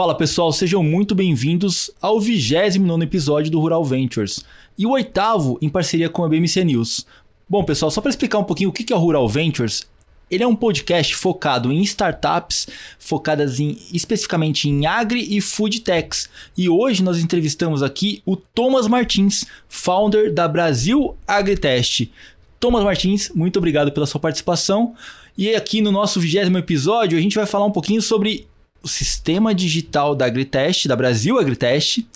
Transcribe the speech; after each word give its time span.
Fala 0.00 0.14
pessoal, 0.14 0.50
sejam 0.50 0.82
muito 0.82 1.14
bem-vindos 1.14 1.90
ao 2.00 2.18
29 2.18 3.04
episódio 3.04 3.52
do 3.52 3.60
Rural 3.60 3.84
Ventures 3.84 4.42
e 4.78 4.86
o 4.86 4.92
oitavo 4.92 5.58
em 5.60 5.68
parceria 5.68 6.08
com 6.08 6.24
a 6.24 6.28
BMC 6.30 6.64
News. 6.64 7.06
Bom, 7.46 7.62
pessoal, 7.62 7.90
só 7.90 8.00
para 8.00 8.08
explicar 8.08 8.38
um 8.38 8.44
pouquinho 8.44 8.70
o 8.70 8.72
que 8.72 8.90
é 8.90 8.96
o 8.96 8.98
Rural 8.98 9.28
Ventures, 9.28 9.86
ele 10.30 10.42
é 10.42 10.46
um 10.46 10.56
podcast 10.56 11.14
focado 11.14 11.70
em 11.70 11.82
startups, 11.82 12.66
focadas 12.98 13.60
em, 13.60 13.76
especificamente 13.92 14.70
em 14.70 14.86
agri 14.86 15.36
e 15.36 15.38
food 15.38 15.80
techs. 15.80 16.30
E 16.56 16.66
hoje 16.66 17.02
nós 17.02 17.18
entrevistamos 17.18 17.82
aqui 17.82 18.22
o 18.24 18.36
Thomas 18.36 18.88
Martins, 18.88 19.44
founder 19.68 20.32
da 20.32 20.48
Brasil 20.48 21.14
Agritest. 21.28 22.10
Thomas 22.58 22.84
Martins, 22.84 23.30
muito 23.34 23.58
obrigado 23.58 23.92
pela 23.92 24.06
sua 24.06 24.18
participação. 24.18 24.94
E 25.36 25.54
aqui 25.54 25.82
no 25.82 25.92
nosso 25.92 26.18
vigésimo 26.18 26.56
episódio 26.56 27.18
a 27.18 27.20
gente 27.20 27.36
vai 27.36 27.44
falar 27.44 27.66
um 27.66 27.70
pouquinho 27.70 28.00
sobre 28.00 28.48
o 28.82 28.88
sistema 28.88 29.54
digital 29.54 30.14
da 30.14 30.26
Agritest, 30.26 30.86
da 30.88 30.96
Brasil 30.96 31.38
Agritest, 31.38 32.06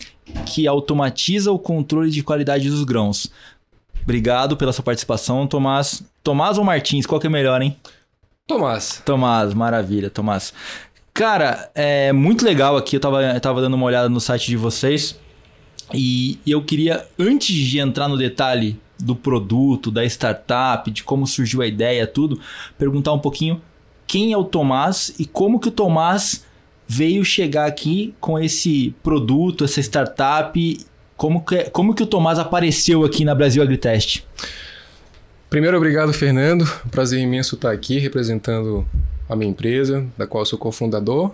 que 0.47 0.67
automatiza 0.67 1.53
o 1.53 1.59
controle 1.59 2.11
de 2.11 2.23
qualidade 2.23 2.71
dos 2.71 2.85
grãos. 2.85 3.31
Obrigado 4.03 4.57
pela 4.57 4.73
sua 4.73 4.85
participação, 4.85 5.47
Tomás. 5.47 6.03
Tomás 6.23 6.59
ou 6.59 6.65
Martins, 6.65 7.07
qual 7.07 7.21
que 7.21 7.27
é 7.27 7.31
melhor, 7.31 7.61
hein? 7.63 7.77
Tomás. 8.47 9.03
Tomás, 9.05 9.55
maravilha, 9.55 10.11
Tomás. 10.11 10.53
Cara, 11.13 11.71
é 11.75 12.13
muito 12.13 12.45
legal 12.45 12.77
aqui, 12.77 12.97
eu 12.97 13.01
tava, 13.01 13.23
eu 13.23 13.41
tava 13.41 13.61
dando 13.61 13.75
uma 13.75 13.87
olhada 13.87 14.09
no 14.09 14.21
site 14.21 14.47
de 14.47 14.57
vocês 14.57 15.19
e, 15.93 16.39
e 16.45 16.51
eu 16.51 16.63
queria, 16.63 17.07
antes 17.19 17.55
de 17.55 17.79
entrar 17.79 18.09
no 18.09 18.19
detalhe 18.19 18.79
do 18.99 19.15
produto, 19.15 19.91
da 19.91 20.05
startup, 20.05 20.91
de 20.91 21.03
como 21.05 21.27
surgiu 21.27 21.63
a 21.63 21.67
ideia, 21.67 22.07
tudo, 22.07 22.41
perguntar 22.77 23.13
um 23.13 23.19
pouquinho 23.19 23.63
quem 24.07 24.33
é 24.33 24.37
o 24.37 24.45
Tomás 24.45 25.15
e 25.19 25.25
como 25.25 25.59
que 25.59 25.69
o 25.69 25.73
Tomás 25.73 26.45
veio 26.87 27.25
chegar 27.25 27.67
aqui 27.67 28.15
com 28.21 28.39
esse 28.39 28.95
produto, 29.03 29.65
essa 29.65 29.81
startup, 29.81 30.87
como 31.17 31.45
que, 31.45 31.65
como 31.71 31.95
que 31.95 32.03
o 32.03 32.07
Tomás 32.07 32.39
apareceu 32.39 33.05
aqui 33.05 33.25
na 33.25 33.35
Brasil 33.35 33.63
Agritest? 33.63 34.25
Primeiro, 35.49 35.77
obrigado, 35.77 36.13
Fernando. 36.13 36.67
Prazer 36.91 37.21
imenso 37.21 37.55
estar 37.55 37.71
aqui 37.71 37.99
representando 37.99 38.85
a 39.29 39.37
minha 39.37 39.51
empresa, 39.51 40.05
da 40.19 40.27
qual 40.27 40.45
sou 40.45 40.59
cofundador. 40.59 41.31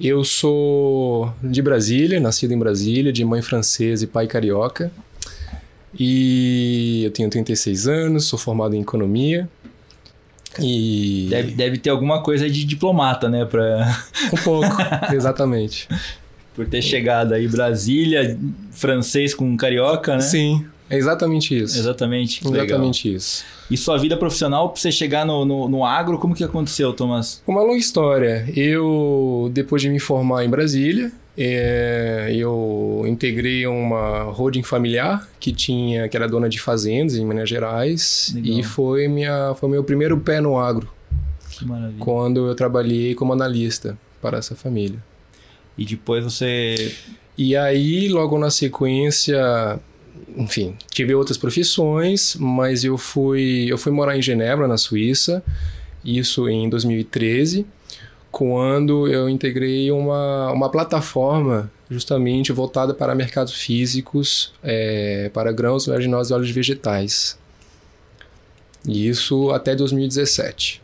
Eu 0.00 0.24
sou 0.24 1.32
de 1.42 1.62
Brasília, 1.62 2.20
nascido 2.20 2.52
em 2.52 2.58
Brasília, 2.58 3.12
de 3.12 3.24
mãe 3.24 3.42
francesa 3.42 4.04
e 4.04 4.06
pai 4.06 4.26
carioca. 4.26 4.90
E 5.98 7.02
eu 7.04 7.10
tenho 7.10 7.30
36 7.30 7.88
anos, 7.88 8.24
sou 8.26 8.38
formado 8.38 8.74
em 8.74 8.80
economia. 8.80 9.48
E 10.58 11.26
deve, 11.28 11.52
deve 11.52 11.78
ter 11.78 11.90
alguma 11.90 12.22
coisa 12.22 12.48
de 12.48 12.64
diplomata, 12.64 13.28
né, 13.28 13.44
para 13.44 13.96
Um 14.32 14.36
pouco, 14.42 14.76
exatamente. 15.12 15.88
Por 16.54 16.66
ter 16.66 16.82
chegado 16.82 17.34
aí 17.34 17.46
Brasília, 17.46 18.38
francês 18.72 19.34
com 19.34 19.56
carioca, 19.56 20.16
né? 20.16 20.20
Sim, 20.20 20.66
é 20.90 20.96
exatamente 20.96 21.56
isso. 21.56 21.78
Exatamente. 21.78 22.40
Exatamente 22.46 23.08
Legal. 23.08 23.16
isso. 23.16 23.44
E 23.70 23.76
sua 23.76 23.98
vida 23.98 24.16
profissional, 24.16 24.70
para 24.70 24.80
você 24.80 24.90
chegar 24.90 25.26
no, 25.26 25.44
no, 25.44 25.68
no, 25.68 25.84
agro, 25.84 26.18
como 26.18 26.34
que 26.34 26.42
aconteceu, 26.42 26.92
Thomas? 26.92 27.42
Uma 27.46 27.62
longa 27.62 27.76
história. 27.76 28.48
Eu, 28.56 29.50
depois 29.52 29.82
de 29.82 29.90
me 29.90 30.00
formar 30.00 30.44
em 30.44 30.48
Brasília, 30.48 31.12
é, 31.40 32.32
eu 32.34 33.04
integrei 33.06 33.64
uma 33.64 34.24
holding 34.24 34.64
familiar 34.64 35.28
que 35.38 35.52
tinha, 35.52 36.08
que 36.08 36.16
era 36.16 36.26
dona 36.26 36.48
de 36.48 36.60
fazendas 36.60 37.14
em 37.14 37.24
Minas 37.24 37.48
Gerais 37.48 38.32
Legal. 38.34 38.58
e 38.58 38.62
foi 38.64 39.06
minha, 39.06 39.54
foi 39.54 39.68
meu 39.68 39.84
primeiro 39.84 40.18
pé 40.18 40.40
no 40.40 40.58
agro. 40.58 40.90
Que 41.50 41.64
maravilha. 41.64 41.98
Quando 42.00 42.48
eu 42.48 42.54
trabalhei 42.56 43.14
como 43.14 43.32
analista 43.32 43.96
para 44.20 44.38
essa 44.38 44.56
família. 44.56 44.98
E 45.76 45.84
depois 45.84 46.24
você 46.24 46.92
e 47.38 47.56
aí, 47.56 48.08
logo 48.08 48.36
na 48.36 48.50
sequência, 48.50 49.78
enfim, 50.36 50.74
tive 50.90 51.14
outras 51.14 51.38
profissões, 51.38 52.34
mas 52.34 52.82
eu 52.82 52.98
fui, 52.98 53.66
eu 53.68 53.78
fui 53.78 53.92
morar 53.92 54.18
em 54.18 54.22
Genebra, 54.22 54.66
na 54.66 54.76
Suíça, 54.76 55.40
isso 56.04 56.48
em 56.48 56.68
2013 56.68 57.64
quando 58.30 59.08
eu 59.08 59.28
integrei 59.28 59.90
uma, 59.90 60.52
uma 60.52 60.70
plataforma 60.70 61.70
justamente 61.90 62.52
voltada 62.52 62.92
para 62.92 63.14
mercados 63.14 63.54
físicos, 63.54 64.52
é, 64.62 65.30
para 65.32 65.50
grãos, 65.52 65.88
oleaginosos 65.88 66.30
e 66.30 66.34
óleos 66.34 66.50
vegetais. 66.50 67.38
E 68.86 69.08
isso 69.08 69.50
até 69.50 69.74
2017. 69.74 70.82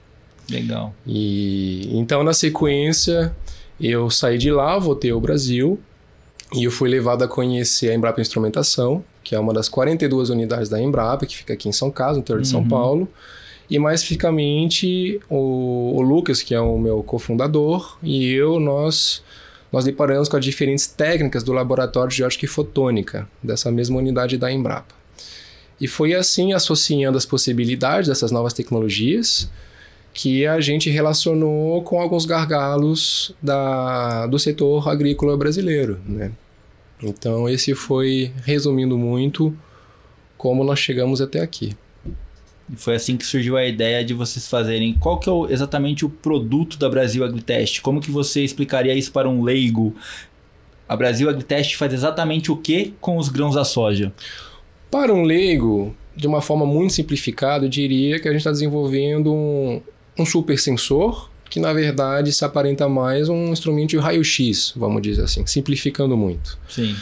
Legal. 0.51 0.95
E 1.07 1.89
então 1.93 2.23
na 2.23 2.33
sequência 2.33 3.35
eu 3.81 4.11
saí 4.11 4.39
de 4.39 4.51
lá, 4.51 4.79
voltei 4.79 5.11
ao 5.11 5.21
Brasil 5.21 5.79
e 6.55 6.65
eu 6.65 6.71
fui 6.71 6.89
levado 6.89 7.25
a 7.25 7.29
conhecer 7.29 7.91
a 7.91 7.95
Embrapa 7.95 8.21
Instrumentação, 8.21 9.05
que 9.23 9.35
é 9.35 9.39
uma 9.39 9.53
das 9.53 9.69
42 9.69 10.31
unidades 10.31 10.69
da 10.69 10.81
Embrapa, 10.81 11.27
que 11.27 11.37
fica 11.37 11.55
aqui 11.55 11.69
em 11.69 11.73
São 11.73 11.91
Carlos, 11.91 12.19
no 12.19 12.23
interior 12.23 12.43
de 12.43 12.49
São 12.49 12.61
uhum. 12.61 12.69
Paulo. 12.69 13.09
E 13.75 13.79
mais 13.81 14.03
especificamente, 14.03 15.21
o, 15.29 15.97
o 15.97 16.01
Lucas, 16.01 16.41
que 16.41 16.55
é 16.55 16.61
o 16.61 16.79
meu 16.79 17.03
cofundador, 17.03 17.99
e 18.05 18.33
eu, 18.33 18.61
nós 18.61 19.21
nós 19.73 19.85
deparamos 19.85 20.29
com 20.29 20.37
as 20.37 20.45
diferentes 20.45 20.87
técnicas 20.87 21.43
do 21.43 21.53
laboratório 21.53 22.15
de 22.15 22.23
ótica 22.23 22.45
e 22.45 22.49
fotônica 22.49 23.29
dessa 23.43 23.73
mesma 23.73 23.99
unidade 23.99 24.39
da 24.39 24.49
Embrapa. 24.53 24.95
E 25.81 25.89
foi 25.89 26.15
assim, 26.15 26.53
associando 26.53 27.19
as 27.19 27.27
possibilidades 27.27 28.09
dessas 28.09 28.31
novas 28.31 28.53
tecnologias, 28.53 29.51
que 30.13 30.47
a 30.47 30.61
gente 30.61 30.89
relacionou 30.89 31.83
com 31.83 32.01
alguns 32.01 32.25
gargalos 32.25 33.35
da, 33.43 34.29
do 34.29 34.39
setor 34.39 34.89
agrícola 34.89 35.37
brasileiro. 35.37 35.99
Né? 36.07 36.31
Então, 37.03 37.49
esse 37.49 37.75
foi, 37.75 38.31
resumindo 38.45 38.97
muito, 38.97 39.53
como 40.39 40.63
nós 40.63 40.79
chegamos 40.79 41.21
até 41.21 41.41
aqui. 41.41 41.77
E 42.73 42.77
foi 42.77 42.95
assim 42.95 43.17
que 43.17 43.27
surgiu 43.27 43.57
a 43.57 43.65
ideia 43.65 44.05
de 44.05 44.15
vocês 44.15 44.49
fazerem. 44.49 44.95
Qual 44.95 45.19
que 45.19 45.29
é 45.29 45.33
o, 45.33 45.49
exatamente 45.51 46.05
o 46.05 46.09
produto 46.09 46.79
da 46.79 46.89
Brasil 46.89 47.25
Agritest? 47.25 47.83
Como 47.83 48.01
que 48.01 48.11
você 48.11 48.43
explicaria 48.43 48.95
isso 48.95 49.13
para 49.13 49.29
um 49.29 49.43
leigo? 49.43 49.95
A 50.89 50.97
Brasil 50.97 51.29
Agritest 51.29 51.77
faz 51.77 51.93
exatamente 51.93 52.51
o 52.51 52.57
que 52.57 52.95
com 53.01 53.17
os 53.17 53.29
grãos 53.29 53.55
da 53.55 53.65
soja? 53.65 54.13
Para 54.91 55.13
um 55.13 55.23
leigo, 55.23 55.95
de 56.17 56.27
uma 56.27 56.41
forma 56.41 56.65
muito 56.65 56.93
simplificada, 56.93 57.67
eu 57.67 57.69
diria 57.69 58.19
que 58.19 58.29
a 58.29 58.31
gente 58.31 58.41
está 58.41 58.51
desenvolvendo 58.51 59.33
um, 59.33 59.83
um 60.19 60.25
super 60.25 60.59
sensor 60.59 61.31
que 61.55 61.61
na 61.61 61.73
verdade 61.73 62.33
se 62.33 62.45
aparenta 62.45 62.89
mais 62.89 63.29
um 63.29 63.53
instrumento 63.53 63.91
de 63.91 63.99
raio-x, 63.99 64.73
vamos 64.75 65.01
dizer 65.01 65.23
assim, 65.23 65.47
simplificando 65.47 66.17
muito. 66.17 66.59
Sim. 66.69 66.97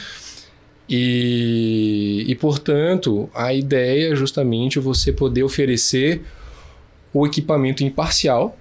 E, 0.95 2.27
e, 2.29 2.35
portanto, 2.35 3.31
a 3.35 3.55
ideia 3.55 4.13
é 4.13 4.15
justamente 4.15 4.79
você 4.79 5.11
poder 5.11 5.43
oferecer 5.43 6.21
o 7.15 7.27
equipamento 7.27 7.83
imparcial 7.83 8.59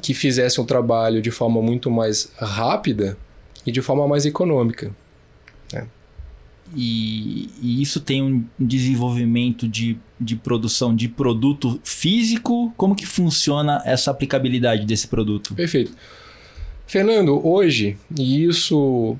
que 0.00 0.14
fizesse 0.14 0.58
um 0.62 0.64
trabalho 0.64 1.20
de 1.20 1.30
forma 1.30 1.60
muito 1.60 1.90
mais 1.90 2.32
rápida 2.38 3.18
e 3.66 3.70
de 3.70 3.82
forma 3.82 4.08
mais 4.08 4.24
econômica. 4.24 4.90
Né? 5.70 5.86
E, 6.74 7.50
e, 7.60 7.82
isso 7.82 8.00
tem 8.00 8.22
um 8.22 8.42
desenvolvimento 8.58 9.68
de, 9.68 9.98
de 10.18 10.34
produção 10.34 10.96
de 10.96 11.06
produto 11.06 11.78
físico? 11.84 12.72
Como 12.78 12.96
que 12.96 13.04
funciona 13.04 13.82
essa 13.84 14.10
aplicabilidade 14.10 14.86
desse 14.86 15.06
produto? 15.06 15.54
Perfeito. 15.54 15.92
Fernando, 16.86 17.46
hoje, 17.46 17.98
e 18.18 18.42
isso 18.42 19.18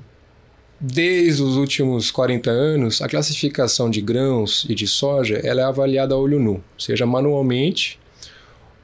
Desde 0.85 1.41
os 1.41 1.55
últimos 1.55 2.11
40 2.11 2.51
anos, 2.51 3.01
a 3.01 3.07
classificação 3.07 3.89
de 3.89 4.01
grãos 4.01 4.65
e 4.67 4.75
de 4.75 4.85
soja 4.85 5.39
ela 5.41 5.61
é 5.61 5.63
avaliada 5.63 6.13
a 6.13 6.17
olho 6.17 6.37
nu, 6.37 6.61
seja 6.77 7.05
manualmente. 7.05 7.97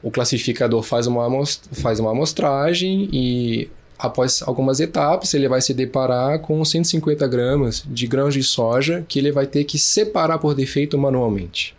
O 0.01 0.09
classificador 0.09 0.81
faz 0.81 1.07
uma, 1.07 1.27
faz 1.73 1.99
uma 1.99 2.11
amostragem 2.11 3.09
e, 3.11 3.69
após 3.97 4.41
algumas 4.43 4.79
etapas, 4.79 5.33
ele 5.33 5.49
vai 5.49 5.59
se 5.59 5.73
deparar 5.73 6.39
com 6.39 6.63
150 6.63 7.27
gramas 7.27 7.83
de 7.85 8.07
grãos 8.07 8.33
de 8.33 8.43
soja 8.43 9.05
que 9.05 9.19
ele 9.19 9.33
vai 9.33 9.45
ter 9.45 9.65
que 9.65 9.77
separar 9.77 10.39
por 10.39 10.55
defeito 10.55 10.97
manualmente, 10.97 11.75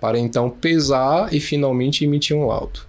para 0.00 0.16
então 0.16 0.48
pesar 0.48 1.34
e 1.34 1.40
finalmente 1.40 2.04
emitir 2.04 2.36
um 2.36 2.46
laudo. 2.46 2.82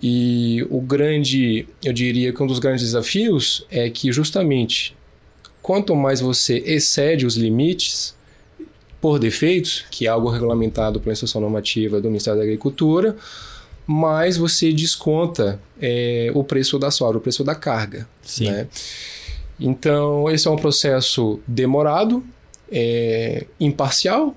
E 0.00 0.64
o 0.70 0.80
grande, 0.80 1.66
eu 1.84 1.92
diria 1.92 2.32
que 2.32 2.40
um 2.40 2.46
dos 2.46 2.60
grandes 2.60 2.84
desafios 2.84 3.66
é 3.68 3.90
que 3.90 4.12
justamente 4.12 4.95
quanto 5.66 5.96
mais 5.96 6.20
você 6.20 6.62
excede 6.64 7.26
os 7.26 7.36
limites 7.36 8.14
por 9.00 9.18
defeitos, 9.18 9.84
que 9.90 10.06
é 10.06 10.08
algo 10.08 10.30
regulamentado 10.30 11.00
pela 11.00 11.12
instrução 11.12 11.40
normativa 11.40 12.00
do 12.00 12.06
Ministério 12.06 12.38
da 12.38 12.44
Agricultura, 12.44 13.16
mais 13.84 14.36
você 14.36 14.72
desconta 14.72 15.60
é, 15.82 16.30
o 16.34 16.44
preço 16.44 16.78
da 16.78 16.92
soja, 16.92 17.18
o 17.18 17.20
preço 17.20 17.42
da 17.42 17.56
carga. 17.56 18.06
Sim. 18.22 18.48
Né? 18.48 18.68
Então, 19.58 20.30
esse 20.30 20.46
é 20.46 20.50
um 20.52 20.56
processo 20.56 21.40
demorado, 21.48 22.24
é, 22.70 23.44
imparcial, 23.58 24.36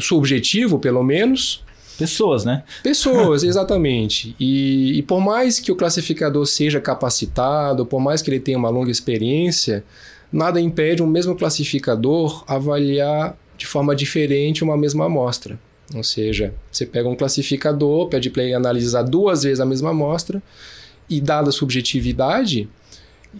subjetivo 0.00 0.78
pelo 0.78 1.02
menos, 1.02 1.62
Pessoas, 1.98 2.44
né? 2.46 2.64
Pessoas, 2.82 3.44
exatamente. 3.44 4.34
E, 4.40 4.98
e 4.98 5.02
por 5.02 5.20
mais 5.20 5.60
que 5.60 5.70
o 5.70 5.76
classificador 5.76 6.46
seja 6.46 6.80
capacitado, 6.80 7.84
por 7.84 8.00
mais 8.00 8.22
que 8.22 8.30
ele 8.30 8.40
tenha 8.40 8.56
uma 8.56 8.70
longa 8.70 8.90
experiência, 8.90 9.84
nada 10.32 10.60
impede 10.60 11.02
um 11.02 11.06
mesmo 11.06 11.36
classificador 11.36 12.44
avaliar 12.46 13.36
de 13.56 13.66
forma 13.66 13.94
diferente 13.94 14.64
uma 14.64 14.76
mesma 14.76 15.06
amostra. 15.06 15.58
Ou 15.94 16.02
seja, 16.02 16.54
você 16.70 16.86
pega 16.86 17.08
um 17.08 17.14
classificador, 17.14 18.08
pede 18.08 18.30
para 18.30 18.42
ele 18.42 18.54
analisar 18.54 19.02
duas 19.02 19.42
vezes 19.42 19.60
a 19.60 19.66
mesma 19.66 19.90
amostra 19.90 20.42
e 21.08 21.20
dada 21.20 21.50
a 21.50 21.52
subjetividade, 21.52 22.68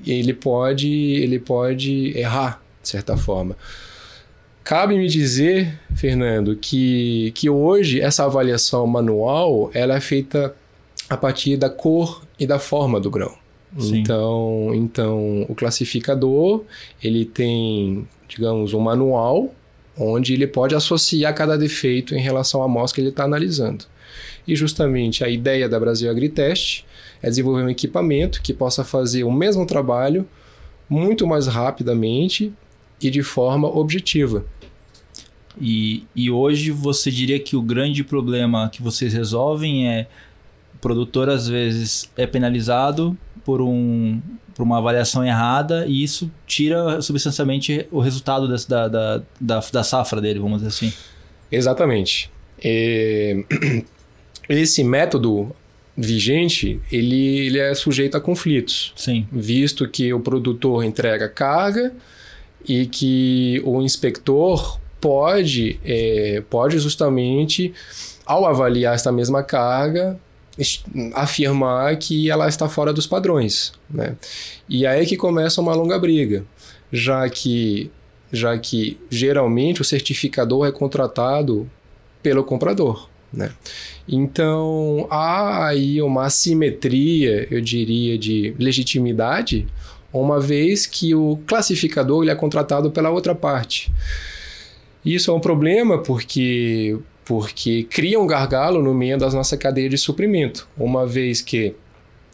ele 0.06 0.35
pode, 0.35 0.89
ele 0.89 1.39
pode 1.39 2.17
errar, 2.17 2.62
de 2.83 2.89
certa 2.89 3.17
forma. 3.17 3.56
Cabe 4.65 4.97
me 4.97 5.09
dizer, 5.09 5.79
Fernando, 5.94 6.56
que, 6.56 7.33
que 7.35 7.50
hoje 7.50 8.00
essa 8.00 8.25
avaliação 8.25 8.87
manual 8.87 9.71
ela 9.75 9.97
é 9.97 10.00
feita 10.00 10.55
a 11.09 11.17
partir 11.17 11.56
da 11.56 11.69
cor 11.69 12.23
e 12.39 12.47
da 12.47 12.59
forma 12.59 13.00
do 13.00 13.11
grão. 13.11 13.42
Sim. 13.79 13.99
Então, 13.99 14.71
então 14.75 15.47
o 15.49 15.55
classificador 15.55 16.65
ele 17.03 17.25
tem, 17.25 18.07
digamos, 18.29 18.75
um 18.75 18.81
manual 18.81 19.55
onde 19.97 20.33
ele 20.33 20.47
pode 20.47 20.75
associar 20.75 21.35
cada 21.35 21.57
defeito 21.57 22.15
em 22.15 22.21
relação 22.21 22.63
à 22.63 22.65
amostra 22.65 22.97
que 22.97 23.01
ele 23.01 23.09
está 23.09 23.25
analisando. 23.25 23.85
E 24.47 24.57
justamente 24.57 25.25
a 25.25 25.29
ideia 25.29 25.69
da 25.69 25.79
Brasil 25.79 26.11
Agritest 26.11 26.85
é 27.23 27.29
desenvolver 27.29 27.63
um 27.63 27.69
equipamento 27.69 28.43
que 28.43 28.53
possa 28.53 28.83
fazer 28.83 29.25
o 29.25 29.33
mesmo 29.33 29.65
trabalho 29.67 30.27
muito 30.89 31.27
mais 31.27 31.47
rapidamente 31.47 32.53
e 33.01 33.11
de 33.11 33.23
forma 33.23 33.69
objetiva. 33.69 34.45
E, 35.61 36.05
e 36.15 36.31
hoje 36.31 36.71
você 36.71 37.11
diria 37.11 37.39
que 37.39 37.57
o 37.57 37.63
grande 37.63 38.03
problema 38.03 38.69
que 38.71 38.83
vocês 38.83 39.13
resolvem 39.13 39.89
é 39.89 40.09
o 40.75 40.79
produtor 40.79 41.29
às 41.29 41.47
vezes 41.47 42.11
é 42.17 42.27
penalizado 42.27 43.17
por, 43.44 43.61
um, 43.61 44.21
por 44.55 44.62
uma 44.62 44.79
avaliação 44.79 45.25
errada 45.25 45.87
e 45.87 46.03
isso 46.03 46.31
tira 46.47 47.00
substancialmente 47.00 47.87
o 47.91 48.00
resultado 48.00 48.49
desse, 48.49 48.69
da, 48.69 48.89
da, 48.89 49.23
da, 49.41 49.61
da, 49.73 49.83
safra 49.83 50.21
dele, 50.21 50.39
vamos 50.39 50.62
dizer 50.62 50.69
assim. 50.69 50.93
Exatamente. 51.50 52.31
Esse 54.49 54.85
método 54.85 55.55
vigente, 55.97 56.81
ele, 56.91 57.47
ele 57.47 57.59
é 57.59 57.75
sujeito 57.75 58.17
a 58.17 58.21
conflitos. 58.21 58.93
Sim. 58.97 59.27
Visto 59.31 59.89
que 59.89 60.12
o 60.12 60.21
produtor 60.21 60.85
entrega 60.85 61.29
carga 61.29 61.93
e 62.67 62.87
que 62.87 63.61
o 63.65 63.83
inspector 63.83 64.79
pode, 65.00 65.81
é, 65.85 66.43
pode 66.49 66.79
justamente, 66.79 67.75
ao 68.25 68.47
avaliar 68.47 68.94
esta 68.94 69.11
mesma 69.11 69.43
carga, 69.43 70.19
afirmar 71.15 71.97
que 71.97 72.31
ela 72.31 72.49
está 72.49 72.69
fora 72.69 72.93
dos 72.93 73.07
padrões. 73.07 73.73
Né? 73.89 74.17
E 74.69 74.87
aí 74.87 75.03
é 75.03 75.07
que 75.07 75.17
começa 75.17 75.61
uma 75.61 75.75
longa 75.75 75.99
briga, 75.99 76.45
já 76.93 77.29
que, 77.29 77.91
já 78.31 78.57
que 78.59 78.99
geralmente 79.11 79.81
o 79.81 79.85
certificador 79.85 80.67
é 80.67 80.73
contratado 80.73 81.71
pelo 82.23 82.45
comprador. 82.45 83.09
Né? 83.33 83.51
Então 84.07 85.07
há 85.11 85.69
aí 85.69 86.03
uma 86.03 86.27
assimetria, 86.27 87.47
eu 87.51 87.61
diria, 87.61 88.19
de 88.19 88.55
legitimidade, 88.59 89.67
uma 90.13 90.39
vez 90.39 90.87
que 90.87 91.15
o 91.15 91.39
classificador 91.47 92.23
ele 92.23 92.31
é 92.31 92.35
contratado 92.35 92.91
pela 92.91 93.09
outra 93.09 93.35
parte. 93.35 93.91
Isso 95.05 95.31
é 95.31 95.35
um 95.35 95.41
problema 95.41 95.99
porque, 95.99 96.97
porque 97.25 97.85
cria 97.85 98.19
um 98.21 98.27
gargalo 98.27 98.83
no 98.83 98.93
meio 98.95 99.19
da 99.19 99.31
nossa 99.31 99.57
cadeia 99.57 99.89
de 99.89 99.99
suprimento, 99.99 100.69
uma 100.77 101.07
vez 101.07 101.41
que 101.41 101.75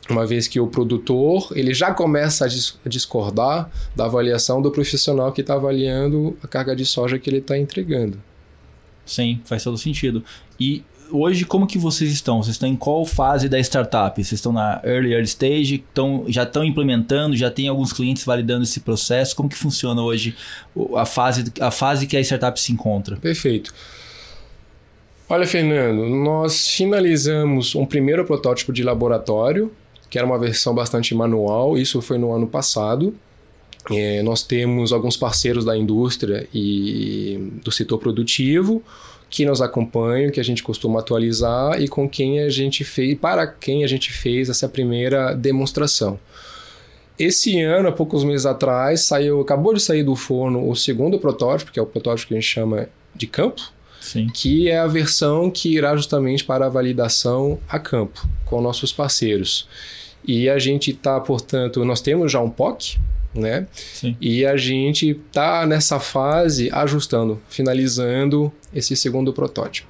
uma 0.09 0.27
vez 0.27 0.49
que 0.49 0.59
o 0.59 0.67
produtor 0.67 1.53
ele 1.55 1.75
já 1.75 1.93
começa 1.93 2.47
a 2.47 2.89
discordar 2.89 3.71
da 3.95 4.07
avaliação 4.07 4.63
do 4.63 4.71
profissional 4.71 5.33
que 5.33 5.43
está 5.43 5.55
avaliando 5.55 6.37
a 6.43 6.49
carga 6.49 6.75
de 6.75 6.87
soja 6.87 7.19
que 7.19 7.29
ele 7.29 7.39
está 7.39 7.59
entregando. 7.59 8.19
Sim, 9.05 9.41
faz 9.45 9.63
todo 9.63 9.77
sentido. 9.77 10.25
E 10.59 10.83
hoje 11.11 11.45
como 11.45 11.67
que 11.67 11.79
vocês 11.79 12.11
estão? 12.11 12.43
Vocês 12.43 12.55
estão 12.55 12.69
em 12.69 12.77
qual 12.77 13.05
fase 13.05 13.49
da 13.49 13.59
startup? 13.59 14.15
Vocês 14.17 14.39
estão 14.39 14.53
na 14.53 14.81
early, 14.85 15.13
early 15.13 15.27
stage? 15.27 15.77
Estão, 15.77 16.25
já 16.29 16.43
estão 16.43 16.65
implementando? 16.65 17.37
Já 17.37 17.51
tem 17.51 17.69
alguns 17.69 17.93
clientes 17.93 18.25
validando 18.25 18.65
esse 18.65 18.81
processo? 18.81 19.35
Como 19.37 19.49
que 19.49 19.57
funciona 19.57 20.03
hoje 20.03 20.37
a 20.97 21.05
fase, 21.05 21.53
a 21.61 21.71
fase 21.71 22.07
que 22.07 22.17
a 22.17 22.21
startup 22.21 22.59
se 22.61 22.73
encontra? 22.73 23.17
Perfeito. 23.17 23.75
Olha, 25.31 25.47
Fernando, 25.47 26.09
nós 26.09 26.69
finalizamos 26.69 27.75
um 27.75 27.85
primeiro 27.85 28.25
protótipo 28.25 28.73
de 28.73 28.83
laboratório, 28.83 29.71
que 30.09 30.17
era 30.17 30.27
uma 30.27 30.39
versão 30.39 30.75
bastante 30.75 31.15
manual, 31.15 31.77
isso 31.77 32.01
foi 32.01 32.17
no 32.17 32.33
ano 32.33 32.47
passado. 32.47 33.15
É, 33.91 34.23
nós 34.23 34.43
temos 34.43 34.91
alguns 34.91 35.19
parceiros 35.19 35.67
da 35.67 35.77
indústria 35.77 36.49
e 36.55 37.53
do 37.63 37.71
setor 37.71 37.99
produtivo, 37.99 38.83
que 39.29 39.45
nos 39.45 39.61
acompanham, 39.61 40.31
que 40.31 40.41
a 40.41 40.43
gente 40.43 40.63
costuma 40.63 41.01
atualizar 41.01 41.79
e 41.79 41.89
com 41.89 42.09
quem 42.09 42.41
a 42.41 42.49
gente 42.49 42.83
fez, 42.83 43.19
para 43.19 43.47
quem 43.47 43.85
a 43.85 43.87
gente 43.87 44.11
fez 44.11 44.49
essa 44.49 44.67
primeira 44.67 45.35
demonstração. 45.35 46.19
Esse 47.19 47.61
ano, 47.61 47.89
há 47.89 47.93
poucos 47.93 48.25
meses 48.25 48.47
atrás, 48.47 49.03
saiu, 49.03 49.43
acabou 49.43 49.75
de 49.75 49.83
sair 49.83 50.05
do 50.05 50.17
forno 50.17 50.71
o 50.71 50.75
segundo 50.75 51.19
protótipo, 51.19 51.71
que 51.71 51.79
é 51.79 51.83
o 51.83 51.87
protótipo 51.87 52.29
que 52.29 52.35
a 52.35 52.41
gente 52.41 52.49
chama 52.49 52.89
de 53.15 53.27
campo, 53.27 53.61
Sim. 54.09 54.27
que 54.29 54.71
é 54.71 54.79
a 54.79 54.87
versão 54.87 55.51
que 55.51 55.75
irá 55.75 55.95
justamente 55.95 56.43
para 56.43 56.65
a 56.65 56.69
validação 56.71 57.59
a 57.69 57.79
campo, 57.79 58.27
com 58.47 58.59
nossos 58.63 58.91
parceiros. 58.91 59.69
E 60.27 60.49
a 60.49 60.59
gente 60.59 60.93
está, 60.93 61.21
portanto, 61.21 61.85
nós 61.85 62.01
temos 62.01 62.33
já 62.33 62.41
um 62.41 62.49
POC, 62.49 62.99
né? 63.35 63.67
Sim. 63.71 64.17
E 64.19 64.47
a 64.47 64.57
gente 64.57 65.11
está 65.11 65.67
nessa 65.67 66.01
fase 66.01 66.71
ajustando, 66.73 67.39
finalizando 67.51 68.51
esse 68.75 68.97
segundo 68.97 69.31
protótipo. 69.31 69.89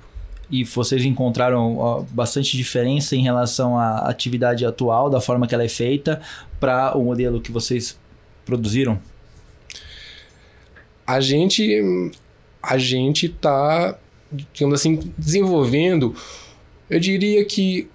E 0.50 0.64
vocês 0.64 1.04
encontraram 1.04 2.04
bastante 2.10 2.56
diferença 2.56 3.14
em 3.14 3.22
relação 3.22 3.78
à 3.78 3.98
atividade 4.08 4.66
atual, 4.66 5.08
da 5.08 5.20
forma 5.20 5.46
que 5.46 5.54
ela 5.54 5.64
é 5.64 5.68
feita, 5.68 6.20
para 6.58 6.96
o 6.98 7.04
modelo 7.04 7.40
que 7.40 7.52
vocês 7.52 7.96
produziram? 8.44 8.98
A 11.06 11.20
gente 11.20 12.12
a 12.62 12.76
gente 12.76 13.26
está, 13.26 13.96
digamos 14.30 14.80
assim, 14.80 15.00
desenvolvendo. 15.16 16.14
Eu 16.88 17.00
diria 17.00 17.44
que 17.44 17.88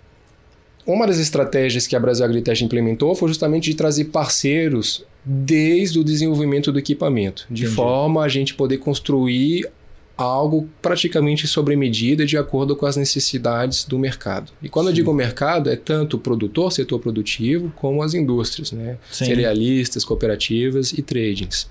uma 0.86 1.08
das 1.08 1.18
estratégias 1.18 1.88
que 1.88 1.96
a 1.96 2.00
Brasil 2.00 2.26
Agritech 2.26 2.64
implementou 2.64 3.16
foi 3.16 3.28
justamente 3.30 3.70
de 3.70 3.76
trazer 3.76 4.06
parceiros 4.06 5.06
desde 5.24 6.00
o 6.00 6.04
desenvolvimento 6.04 6.72
do 6.72 6.80
equipamento, 6.80 7.46
de 7.50 7.64
Entendi. 7.64 7.76
forma 7.76 8.24
a 8.24 8.28
gente 8.28 8.54
poder 8.54 8.78
construir 8.78 9.70
algo 10.18 10.70
praticamente 10.82 11.48
sobre 11.48 11.76
medida 11.76 12.26
de 12.26 12.38
acordo 12.38 12.76
com 12.76 12.86
as 12.86 12.96
necessidades 12.96 13.86
do 13.86 13.98
mercado. 13.98 14.52
E 14.62 14.70
quando 14.70 14.88
Sim. 14.88 14.92
eu 14.92 14.96
digo 14.96 15.14
mercado, 15.14 15.70
é 15.70 15.76
tanto 15.76 16.18
o 16.18 16.20
produtor, 16.20 16.72
setor 16.72 17.00
produtivo, 17.00 17.72
como 17.76 18.04
as 18.04 18.14
indústrias, 18.14 18.72
né? 18.72 18.98
cerealistas, 19.12 20.06
cooperativas 20.06 20.94
e 20.94 21.02
tradings. 21.02 21.68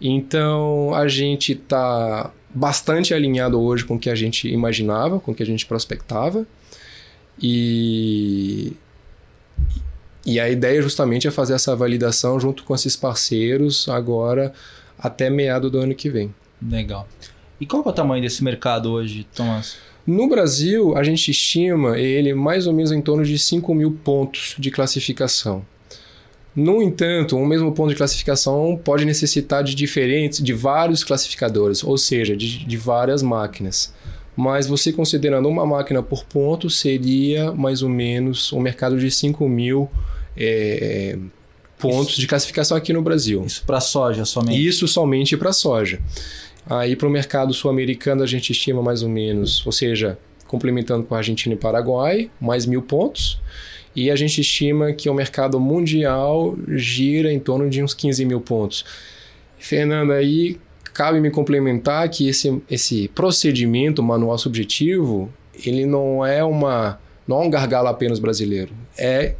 Então 0.00 0.94
a 0.94 1.08
gente 1.08 1.52
está 1.52 2.32
bastante 2.54 3.12
alinhado 3.12 3.60
hoje 3.60 3.84
com 3.84 3.96
o 3.96 3.98
que 3.98 4.10
a 4.10 4.14
gente 4.14 4.48
imaginava, 4.48 5.20
com 5.20 5.32
o 5.32 5.34
que 5.34 5.42
a 5.42 5.46
gente 5.46 5.66
prospectava. 5.66 6.46
E, 7.40 8.72
e 10.24 10.40
a 10.40 10.48
ideia 10.48 10.80
justamente 10.80 11.28
é 11.28 11.30
fazer 11.30 11.54
essa 11.54 11.76
validação 11.76 12.40
junto 12.40 12.64
com 12.64 12.74
esses 12.74 12.96
parceiros 12.96 13.88
agora 13.88 14.52
até 14.98 15.28
meado 15.28 15.70
do 15.70 15.78
ano 15.78 15.94
que 15.94 16.08
vem. 16.08 16.34
Legal. 16.62 17.06
E 17.60 17.66
qual 17.66 17.82
é 17.84 17.88
o 17.88 17.92
tamanho 17.92 18.22
desse 18.22 18.42
mercado 18.42 18.90
hoje, 18.90 19.26
Tomás? 19.34 19.76
No 20.06 20.28
Brasil, 20.28 20.96
a 20.96 21.02
gente 21.02 21.30
estima 21.30 21.98
ele 21.98 22.32
mais 22.32 22.66
ou 22.66 22.72
menos 22.72 22.92
em 22.92 23.00
torno 23.00 23.24
de 23.24 23.38
5 23.38 23.74
mil 23.74 23.92
pontos 24.04 24.54
de 24.58 24.70
classificação. 24.70 25.64
No 26.56 26.82
entanto, 26.82 27.36
um 27.36 27.44
mesmo 27.44 27.70
ponto 27.72 27.90
de 27.90 27.96
classificação 27.96 28.80
pode 28.82 29.04
necessitar 29.04 29.62
de 29.62 29.74
diferentes, 29.74 30.42
de 30.42 30.54
vários 30.54 31.04
classificadores, 31.04 31.84
ou 31.84 31.98
seja, 31.98 32.34
de, 32.34 32.64
de 32.64 32.76
várias 32.78 33.22
máquinas. 33.22 33.92
Mas 34.34 34.66
você 34.66 34.90
considerando 34.90 35.48
uma 35.50 35.66
máquina 35.66 36.02
por 36.02 36.24
ponto, 36.24 36.70
seria 36.70 37.52
mais 37.52 37.82
ou 37.82 37.90
menos 37.90 38.54
um 38.54 38.60
mercado 38.60 38.98
de 38.98 39.10
5 39.10 39.46
mil 39.46 39.90
é, 40.34 41.18
pontos 41.78 42.12
isso, 42.12 42.20
de 42.20 42.26
classificação 42.26 42.74
aqui 42.74 42.90
no 42.92 43.02
Brasil. 43.02 43.44
Isso 43.44 43.62
para 43.66 43.80
soja 43.80 44.24
somente? 44.24 44.66
Isso 44.66 44.88
somente 44.88 45.36
para 45.36 45.52
soja. 45.52 46.00
Aí 46.68 46.96
para 46.96 47.06
o 47.06 47.10
mercado 47.10 47.52
sul-americano 47.52 48.22
a 48.22 48.26
gente 48.26 48.50
estima 48.50 48.82
mais 48.82 49.02
ou 49.02 49.08
menos, 49.08 49.64
ou 49.66 49.72
seja, 49.72 50.18
complementando 50.46 51.04
com 51.04 51.14
a 51.14 51.18
Argentina 51.18 51.54
e 51.54 51.58
Paraguai, 51.58 52.30
mais 52.40 52.64
mil 52.66 52.82
pontos. 52.82 53.40
E 53.96 54.10
a 54.10 54.14
gente 54.14 54.42
estima 54.42 54.92
que 54.92 55.08
o 55.08 55.14
mercado 55.14 55.58
mundial 55.58 56.54
gira 56.68 57.32
em 57.32 57.40
torno 57.40 57.68
de 57.68 57.82
uns 57.82 57.94
15 57.94 58.24
mil 58.26 58.42
pontos. 58.42 58.84
Fernando, 59.58 60.12
aí 60.12 60.60
cabe 60.92 61.18
me 61.18 61.30
complementar 61.30 62.08
que 62.10 62.28
esse, 62.28 62.62
esse 62.70 63.08
procedimento 63.08 64.02
manual 64.02 64.38
subjetivo 64.38 65.32
ele 65.64 65.86
não 65.86 66.24
é 66.24 66.44
uma 66.44 66.98
não 67.26 67.42
é 67.42 67.46
um 67.46 67.50
gargalo 67.50 67.88
apenas 67.88 68.18
brasileiro, 68.18 68.72
é 68.96 69.34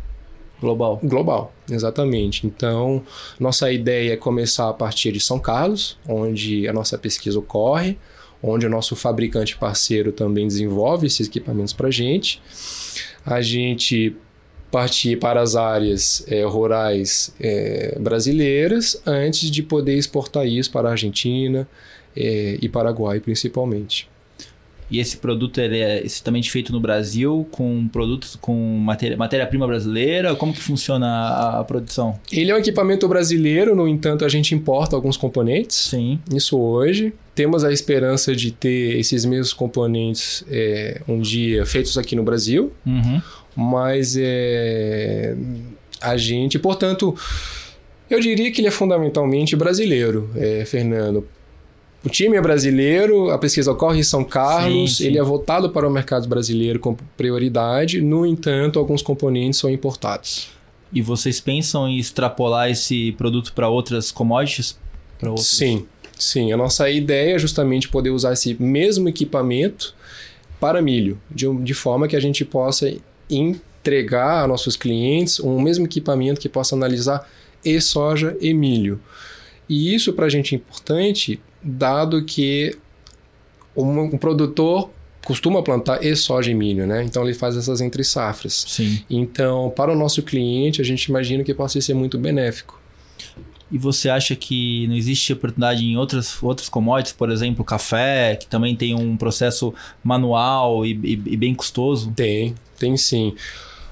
global. 0.61 0.99
Global, 1.03 1.53
exatamente. 1.71 2.47
Então, 2.47 3.05
nossa 3.39 3.71
ideia 3.71 4.15
é 4.15 4.17
começar 4.17 4.69
a 4.69 4.73
partir 4.73 5.13
de 5.13 5.21
São 5.21 5.39
Carlos, 5.39 5.97
onde 6.09 6.67
a 6.67 6.73
nossa 6.73 6.99
pesquisa 6.99 7.39
ocorre, 7.39 7.97
onde 8.43 8.67
o 8.67 8.71
nosso 8.71 8.97
fabricante 8.97 9.57
parceiro 9.57 10.11
também 10.11 10.49
desenvolve 10.49 11.07
esses 11.07 11.29
equipamentos 11.29 11.73
para 11.73 11.89
a 11.89 11.91
gente. 11.93 12.43
A 13.25 13.41
gente 13.41 14.17
partir 14.71 15.17
para 15.17 15.41
as 15.41 15.57
áreas 15.57 16.25
é, 16.29 16.45
rurais 16.45 17.35
é, 17.41 17.97
brasileiras 17.99 19.01
antes 19.07 19.51
de 19.51 19.63
poder 19.63 19.97
exportar 19.97 20.47
isso 20.47 20.71
para 20.71 20.89
a 20.89 20.93
Argentina 20.93 21.69
é, 22.17 22.59
e 22.61 22.69
Paraguai 22.69 23.21
principalmente. 23.21 24.09
E 24.91 25.01
esse 25.01 25.17
produto 25.17 25.59
ele 25.61 25.79
é 25.79 26.05
exatamente 26.05 26.51
feito 26.51 26.73
no 26.73 26.79
Brasil 26.79 27.47
com 27.51 27.89
produtos 27.89 28.37
com 28.37 28.55
matéria, 28.79 29.17
matéria-prima 29.17 29.67
brasileira? 29.67 30.35
Como 30.37 30.53
que 30.53 30.61
funciona 30.61 31.07
a, 31.07 31.61
a, 31.61 31.65
produção? 31.65 32.19
Ele 32.31 32.51
é 32.51 32.55
um 32.55 32.59
equipamento 32.59 33.09
brasileiro, 33.09 33.75
no 33.75 33.89
entanto, 33.89 34.25
a 34.25 34.29
gente 34.29 34.55
importa 34.55 34.95
alguns 34.95 35.17
componentes. 35.17 35.77
Sim. 35.77 36.21
Isso 36.33 36.57
hoje. 36.59 37.13
Temos 37.35 37.65
a 37.65 37.73
esperança 37.73 38.35
de 38.35 38.51
ter 38.53 38.99
esses 38.99 39.25
mesmos 39.25 39.53
componentes 39.53 40.45
é, 40.49 41.03
um 41.07 41.21
dia 41.21 41.67
feitos 41.67 41.99
aqui 41.99 42.15
no 42.15 42.23
Brasil. 42.23 42.73
Uhum. 42.87 43.21
Mas 43.57 44.17
é, 44.19 45.35
a 46.01 46.17
gente, 46.17 46.59
portanto, 46.59 47.17
eu 48.11 48.21
diria 48.21 48.53
que 48.53 48.61
ele 48.61 48.69
é 48.69 48.71
fundamentalmente 48.71 49.57
brasileiro, 49.57 50.31
é, 50.37 50.65
Fernando. 50.67 51.27
O 52.05 52.09
time 52.09 52.37
é 52.37 52.41
brasileiro, 52.41 53.31
a 53.31 53.39
pesquisa 53.39 53.73
ocorre 53.73 53.99
em 53.99 54.03
São 54.03 54.23
Carlos, 54.23 54.99
sim, 54.99 55.03
sim. 55.03 55.07
ele 55.07 55.19
é 55.19 55.23
voltado 55.23 55.71
para 55.71 55.89
o 55.89 55.91
mercado 55.91 56.29
brasileiro 56.29 56.79
com 56.79 56.95
prioridade, 57.17 58.01
no 58.01 58.25
entanto, 58.25 58.79
alguns 58.79 59.03
componentes 59.03 59.59
são 59.59 59.69
importados. 59.69 60.49
E 60.93 61.03
vocês 61.03 61.41
pensam 61.41 61.89
em 61.89 61.99
extrapolar 61.99 62.71
esse 62.71 63.11
produto 63.13 63.53
para 63.53 63.69
outras 63.69 64.13
commodities? 64.13 64.79
Outros... 65.21 65.49
Sim, 65.49 65.85
sim. 66.17 66.53
A 66.53 66.57
nossa 66.57 66.89
ideia 66.89 67.35
é 67.35 67.39
justamente 67.39 67.89
poder 67.89 68.11
usar 68.11 68.35
esse 68.35 68.55
mesmo 68.63 69.09
equipamento 69.09 69.95
para 70.61 70.81
milho, 70.81 71.21
de, 71.29 71.53
de 71.57 71.75
forma 71.75 72.07
que 72.07 72.15
a 72.15 72.21
gente 72.21 72.45
possa 72.45 72.95
entregar 73.29 74.45
a 74.45 74.47
nossos 74.47 74.77
clientes 74.77 75.41
um 75.41 75.61
mesmo 75.61 75.87
equipamento 75.87 76.41
que 76.41 76.49
possa 76.49 76.75
analisar 76.75 77.29
e 77.65 77.81
soja 77.81 78.37
e 78.41 78.53
milho. 78.55 79.01
E 79.69 79.95
isso 79.95 80.13
para 80.13 80.27
a 80.27 80.29
gente 80.29 80.55
é 80.55 80.59
importante 80.59 81.41
dado 81.63 82.25
que 82.25 82.77
um, 83.77 84.01
um 84.01 84.19
produtor 84.19 84.91
costuma 85.25 85.61
plantar 85.61 86.05
e 86.05 86.15
soja 86.15 86.53
e 86.53 86.55
milho, 86.55 86.87
né? 86.87 87.03
Então 87.03 87.25
ele 87.25 87.35
faz 87.35 87.57
essas 87.57 87.81
entre 87.81 88.05
safras. 88.05 88.65
Sim. 88.69 89.01
Então, 89.11 89.73
para 89.75 89.93
o 89.93 89.97
nosso 89.97 90.23
cliente, 90.23 90.81
a 90.81 90.85
gente 90.85 91.07
imagina 91.07 91.43
que 91.43 91.53
possa 91.53 91.81
ser 91.81 91.95
muito 91.95 92.17
benéfico. 92.17 92.81
E 93.71 93.79
você 93.79 94.09
acha 94.09 94.37
que 94.37 94.87
não 94.87 94.95
existe 94.95 95.33
oportunidade 95.33 95.85
em 95.85 95.97
outras, 95.97 96.41
outras 96.43 96.69
commodities, 96.69 97.13
por 97.13 97.31
exemplo, 97.31 97.65
café, 97.65 98.37
que 98.37 98.47
também 98.47 98.77
tem 98.77 98.95
um 98.95 99.17
processo 99.17 99.75
manual 100.05 100.87
e, 100.87 100.93
e, 100.93 101.13
e 101.13 101.37
bem 101.37 101.55
custoso? 101.55 102.13
Tem, 102.15 102.55
tem 102.79 102.97
sim. 102.97 103.35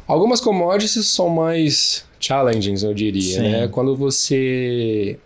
Algumas 0.06 0.40
commodities 0.40 1.06
são 1.08 1.28
mais 1.28 2.04
challenging, 2.20 2.76
eu 2.84 2.94
diria, 2.94 3.36
sim. 3.36 3.40
né? 3.40 3.68
Quando 3.68 3.96
você 3.96 5.18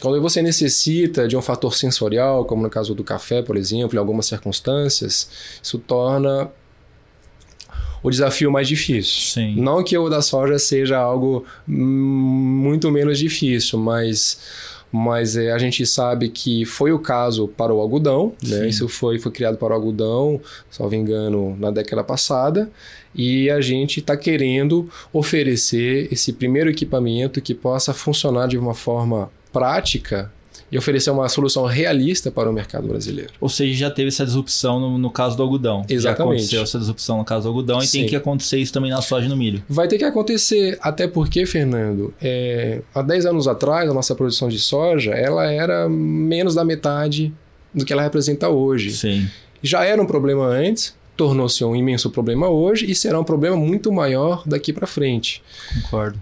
quando 0.00 0.20
você 0.20 0.42
necessita 0.42 1.26
de 1.26 1.36
um 1.36 1.40
fator 1.40 1.74
sensorial, 1.74 2.44
como 2.44 2.62
no 2.62 2.68
caso 2.68 2.94
do 2.94 3.02
café, 3.04 3.42
por 3.42 3.56
exemplo, 3.56 3.96
em 3.96 3.98
algumas 3.98 4.26
circunstâncias, 4.26 5.30
isso 5.62 5.78
torna 5.78 6.50
o 8.04 8.10
desafio 8.10 8.52
mais 8.52 8.68
difícil. 8.68 9.32
Sim. 9.32 9.56
Não 9.56 9.82
que 9.82 9.96
o 9.96 10.10
da 10.10 10.20
soja 10.20 10.58
seja 10.58 10.98
algo 10.98 11.44
muito 11.66 12.90
menos 12.90 13.18
difícil, 13.18 13.78
mas 13.78 14.38
mas 14.92 15.36
é, 15.36 15.50
a 15.50 15.58
gente 15.58 15.84
sabe 15.84 16.28
que 16.28 16.64
foi 16.64 16.92
o 16.92 17.00
caso 17.00 17.48
para 17.48 17.74
o 17.74 17.80
algodão, 17.80 18.32
né? 18.40 18.68
Isso 18.68 18.88
foi, 18.88 19.18
foi 19.18 19.32
criado 19.32 19.56
para 19.56 19.72
o 19.72 19.74
algodão, 19.74 20.40
salvo 20.70 20.94
engano, 20.94 21.56
na 21.58 21.72
década 21.72 22.04
passada, 22.04 22.70
e 23.12 23.50
a 23.50 23.60
gente 23.60 23.98
está 23.98 24.16
querendo 24.16 24.88
oferecer 25.12 26.06
esse 26.12 26.32
primeiro 26.32 26.70
equipamento 26.70 27.40
que 27.40 27.54
possa 27.54 27.92
funcionar 27.92 28.46
de 28.46 28.56
uma 28.56 28.72
forma 28.72 29.30
prática 29.52 30.30
e 30.70 30.78
oferecer 30.78 31.10
uma 31.10 31.28
solução 31.28 31.64
realista 31.64 32.30
para 32.30 32.50
o 32.50 32.52
mercado 32.52 32.88
brasileiro. 32.88 33.32
Ou 33.40 33.48
seja, 33.48 33.74
já 33.74 33.90
teve 33.90 34.08
essa 34.08 34.24
disrupção 34.24 34.80
no, 34.80 34.98
no 34.98 35.10
caso 35.10 35.36
do 35.36 35.42
algodão. 35.42 35.84
Exatamente. 35.88 36.02
Já 36.02 36.12
aconteceu 36.12 36.62
essa 36.62 36.78
disrupção 36.78 37.18
no 37.18 37.24
caso 37.24 37.42
do 37.44 37.48
algodão 37.48 37.78
e 37.78 37.86
Sim. 37.86 38.00
tem 38.00 38.08
que 38.08 38.16
acontecer 38.16 38.58
isso 38.58 38.72
também 38.72 38.90
na 38.90 39.00
soja 39.00 39.26
e 39.26 39.28
no 39.28 39.36
milho. 39.36 39.62
Vai 39.68 39.86
ter 39.88 39.98
que 39.98 40.04
acontecer, 40.04 40.78
até 40.80 41.06
porque, 41.06 41.46
Fernando, 41.46 42.12
é, 42.20 42.82
há 42.94 43.02
10 43.02 43.26
anos 43.26 43.48
atrás, 43.48 43.88
a 43.88 43.94
nossa 43.94 44.14
produção 44.14 44.48
de 44.48 44.58
soja 44.58 45.12
ela 45.12 45.50
era 45.50 45.88
menos 45.88 46.54
da 46.54 46.64
metade 46.64 47.32
do 47.72 47.84
que 47.84 47.92
ela 47.92 48.02
representa 48.02 48.48
hoje. 48.48 48.92
Sim. 48.92 49.28
Já 49.62 49.84
era 49.84 50.00
um 50.00 50.06
problema 50.06 50.46
antes, 50.46 50.94
tornou-se 51.16 51.64
um 51.64 51.74
imenso 51.74 52.10
problema 52.10 52.48
hoje 52.48 52.90
e 52.90 52.94
será 52.94 53.18
um 53.18 53.24
problema 53.24 53.56
muito 53.56 53.92
maior 53.92 54.42
daqui 54.46 54.72
para 54.72 54.86
frente. 54.86 55.42
Concordo. 55.82 56.20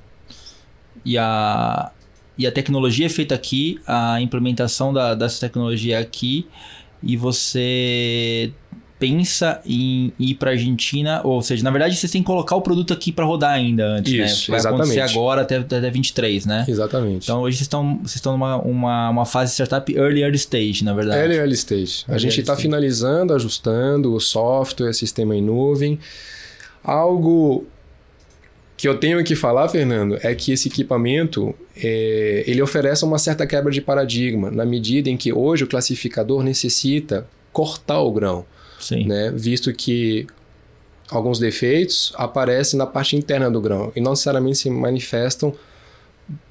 E 1.05 1.19
a, 1.19 1.91
e 2.37 2.47
a 2.47 2.53
tecnologia 2.53 3.07
é 3.07 3.09
feita 3.09 3.35
aqui, 3.35 3.79
a 3.87 4.21
implementação 4.21 4.93
da, 4.93 5.15
dessa 5.15 5.41
tecnologia 5.41 5.99
é 5.99 6.01
aqui, 6.01 6.47
e 7.03 7.17
você 7.17 8.53
pensa 9.03 9.61
em 9.67 10.13
ir 10.17 10.37
para 10.37 10.51
a 10.51 10.53
Argentina, 10.53 11.21
ou 11.25 11.43
seja, 11.43 11.65
na 11.65 11.73
verdade 11.73 11.97
vocês 11.97 12.13
têm 12.13 12.23
que 12.23 12.27
colocar 12.27 12.55
o 12.55 12.63
produto 12.63 12.93
aqui 12.93 13.11
para 13.11 13.25
rodar 13.25 13.51
ainda 13.51 13.85
antes, 13.85 14.13
né? 14.13 14.25
Isso, 14.25 14.43
né? 14.43 14.47
Vai 14.51 14.61
exatamente. 14.61 14.93
acontecer 14.93 15.19
agora 15.19 15.43
até, 15.43 15.57
até 15.57 15.91
23, 15.91 16.47
né? 16.47 16.65
Exatamente. 16.69 17.25
Então 17.25 17.41
hoje 17.41 17.57
vocês 17.57 17.67
estão, 17.67 17.99
vocês 17.99 18.15
estão 18.15 18.35
numa 18.35 18.59
uma, 18.59 19.11
uma 19.11 19.27
fase 19.27 19.51
de 19.51 19.55
startup 19.55 19.93
early, 19.93 20.23
early 20.23 20.37
stage, 20.37 20.85
na 20.85 20.95
verdade. 20.95 21.19
Early, 21.19 21.35
early 21.35 21.55
stage. 21.55 22.05
Early, 22.07 22.15
a 22.15 22.19
gente 22.19 22.41
está 22.43 22.55
finalizando, 22.55 23.35
ajustando 23.35 24.15
o 24.15 24.21
software, 24.21 24.93
sistema 24.93 25.35
em 25.35 25.43
nuvem. 25.43 25.99
Algo 26.85 27.67
que 28.77 28.89
eu 28.89 28.99
tenho 28.99 29.23
que 29.23 29.37
falar, 29.37 29.69
Fernando, 29.69 30.19
é 30.23 30.35
que 30.35 30.53
esse 30.53 30.69
equipamento 30.69 31.55
é, 31.77 32.45
ele 32.47 32.61
oferece 32.61 33.05
uma 33.05 33.19
certa 33.19 33.47
quebra 33.47 33.71
de 33.71 33.81
paradigma, 33.81 34.51
na 34.51 34.65
medida 34.65 35.09
em 35.09 35.17
que 35.17 35.33
hoje 35.33 35.65
o 35.65 35.67
classificador 35.67 36.43
necessita 36.43 37.27
cortar 37.53 38.01
o 38.01 38.11
grão, 38.11 38.45
Sim. 38.81 39.07
Né? 39.07 39.33
visto 39.35 39.73
que 39.73 40.27
alguns 41.11 41.39
defeitos 41.39 42.13
aparecem 42.17 42.79
na 42.79 42.87
parte 42.87 43.15
interna 43.15 43.51
do 43.51 43.61
grão 43.61 43.93
e 43.95 44.01
não 44.01 44.13
necessariamente 44.13 44.59
se 44.59 44.71
manifestam 44.71 45.55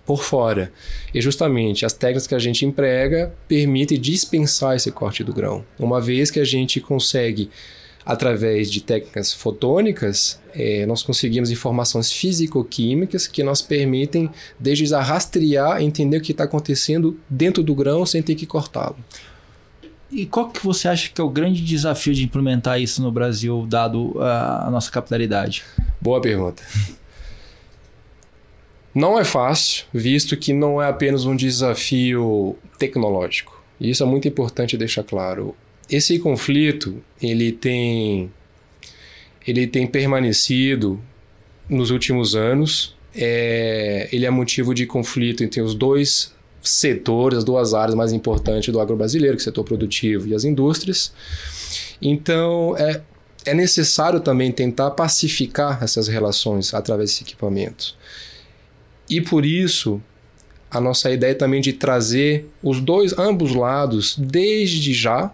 por 0.06 0.24
fora. 0.24 0.72
E 1.14 1.22
justamente 1.22 1.86
as 1.86 1.94
técnicas 1.94 2.28
que 2.28 2.36
a 2.36 2.40
gente 2.40 2.66
emprega 2.66 3.34
permitem 3.48 4.00
dispensar 4.00 4.76
esse 4.76 4.92
corte 4.92 5.24
do 5.24 5.34
grão, 5.34 5.66
uma 5.80 6.00
vez 6.00 6.30
que 6.30 6.40
a 6.40 6.46
gente 6.46 6.80
consegue 6.80 7.50
através 8.06 8.72
de 8.72 8.82
técnicas 8.82 9.34
fotônicas, 9.34 10.40
é, 10.54 10.86
nós 10.86 11.04
conseguimos 11.04 11.52
informações 11.52 12.12
físico-químicas 12.12 13.28
que 13.28 13.44
nos 13.44 13.62
permitem, 13.62 14.30
desde 14.60 14.86
já, 14.86 15.02
rastrear, 15.02 15.82
entender 15.82 16.18
o 16.18 16.22
que 16.22 16.32
está 16.32 16.44
acontecendo 16.44 17.20
dentro 17.30 17.64
do 17.64 17.74
grão 17.76 18.06
sem 18.06 18.22
ter 18.22 18.36
que 18.36 18.46
cortá-lo. 18.46 18.98
E 20.12 20.26
qual 20.26 20.50
que 20.50 20.64
você 20.64 20.90
acha 20.90 21.10
que 21.10 21.22
é 21.22 21.24
o 21.24 21.30
grande 21.30 21.64
desafio 21.64 22.14
de 22.14 22.24
implementar 22.24 22.82
isso 22.82 23.02
no 23.02 23.12
Brasil, 23.12 23.66
dado 23.68 24.14
a, 24.20 24.68
a 24.68 24.70
nossa 24.70 24.92
capilaridade? 24.92 25.64
Boa 26.02 26.20
pergunta. 26.20 26.62
Não 28.94 29.18
é 29.18 29.24
fácil, 29.24 29.86
visto 29.94 30.36
que 30.36 30.52
não 30.52 30.82
é 30.82 30.90
apenas 30.90 31.24
um 31.24 31.34
desafio 31.34 32.58
tecnológico. 32.78 33.64
E 33.80 33.90
isso 33.90 34.04
é 34.04 34.06
muito 34.06 34.28
importante 34.28 34.78
deixar 34.78 35.04
claro. 35.04 35.56
Esse 35.90 36.20
conflito, 36.20 37.02
ele 37.22 37.52
tem 37.52 38.32
ele 39.46 39.66
tem 39.66 39.88
permanecido 39.88 41.00
nos 41.70 41.90
últimos 41.90 42.36
anos. 42.36 42.96
É, 43.14 44.08
ele 44.12 44.26
é 44.26 44.30
motivo 44.30 44.74
de 44.74 44.86
conflito 44.86 45.44
entre 45.44 45.62
os 45.62 45.74
dois 45.74 46.34
setores, 46.62 47.40
as 47.40 47.44
duas 47.44 47.74
áreas 47.74 47.96
mais 47.96 48.14
importantes 48.14 48.72
do 48.72 48.80
agro 48.80 48.96
brasileiro, 48.96 49.36
que 49.36 49.42
é 49.42 49.44
o 49.44 49.46
setor 49.46 49.64
produtivo 49.64 50.28
e 50.28 50.36
as 50.36 50.44
indústrias. 50.44 51.12
Então, 52.02 52.76
é, 52.78 53.02
é 53.46 53.54
necessário 53.54 54.20
também 54.20 54.52
tentar 54.52 54.92
pacificar 54.92 55.84
essas 55.84 56.08
relações 56.08 56.74
através 56.74 57.10
desse 57.10 57.24
equipamento. 57.24 57.96
E 59.10 59.20
por 59.20 59.46
isso, 59.46 60.02
a 60.70 60.80
nossa 60.80 61.12
ideia 61.12 61.32
é 61.32 61.36
também 61.36 61.62
de 61.62 61.74
trazer 61.74 62.50
os 62.62 62.80
dois, 62.80 63.18
ambos 63.18 63.54
lados, 63.54 64.16
desde 64.18 64.94
já, 64.94 65.34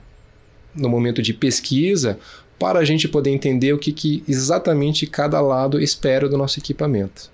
no 0.77 0.89
momento 0.89 1.21
de 1.21 1.33
pesquisa, 1.33 2.19
para 2.59 2.79
a 2.79 2.85
gente 2.85 3.07
poder 3.07 3.29
entender 3.29 3.73
o 3.73 3.77
que, 3.77 3.91
que 3.91 4.23
exatamente 4.27 5.05
cada 5.05 5.39
lado 5.41 5.81
espera 5.81 6.27
do 6.27 6.37
nosso 6.37 6.59
equipamento. 6.59 7.29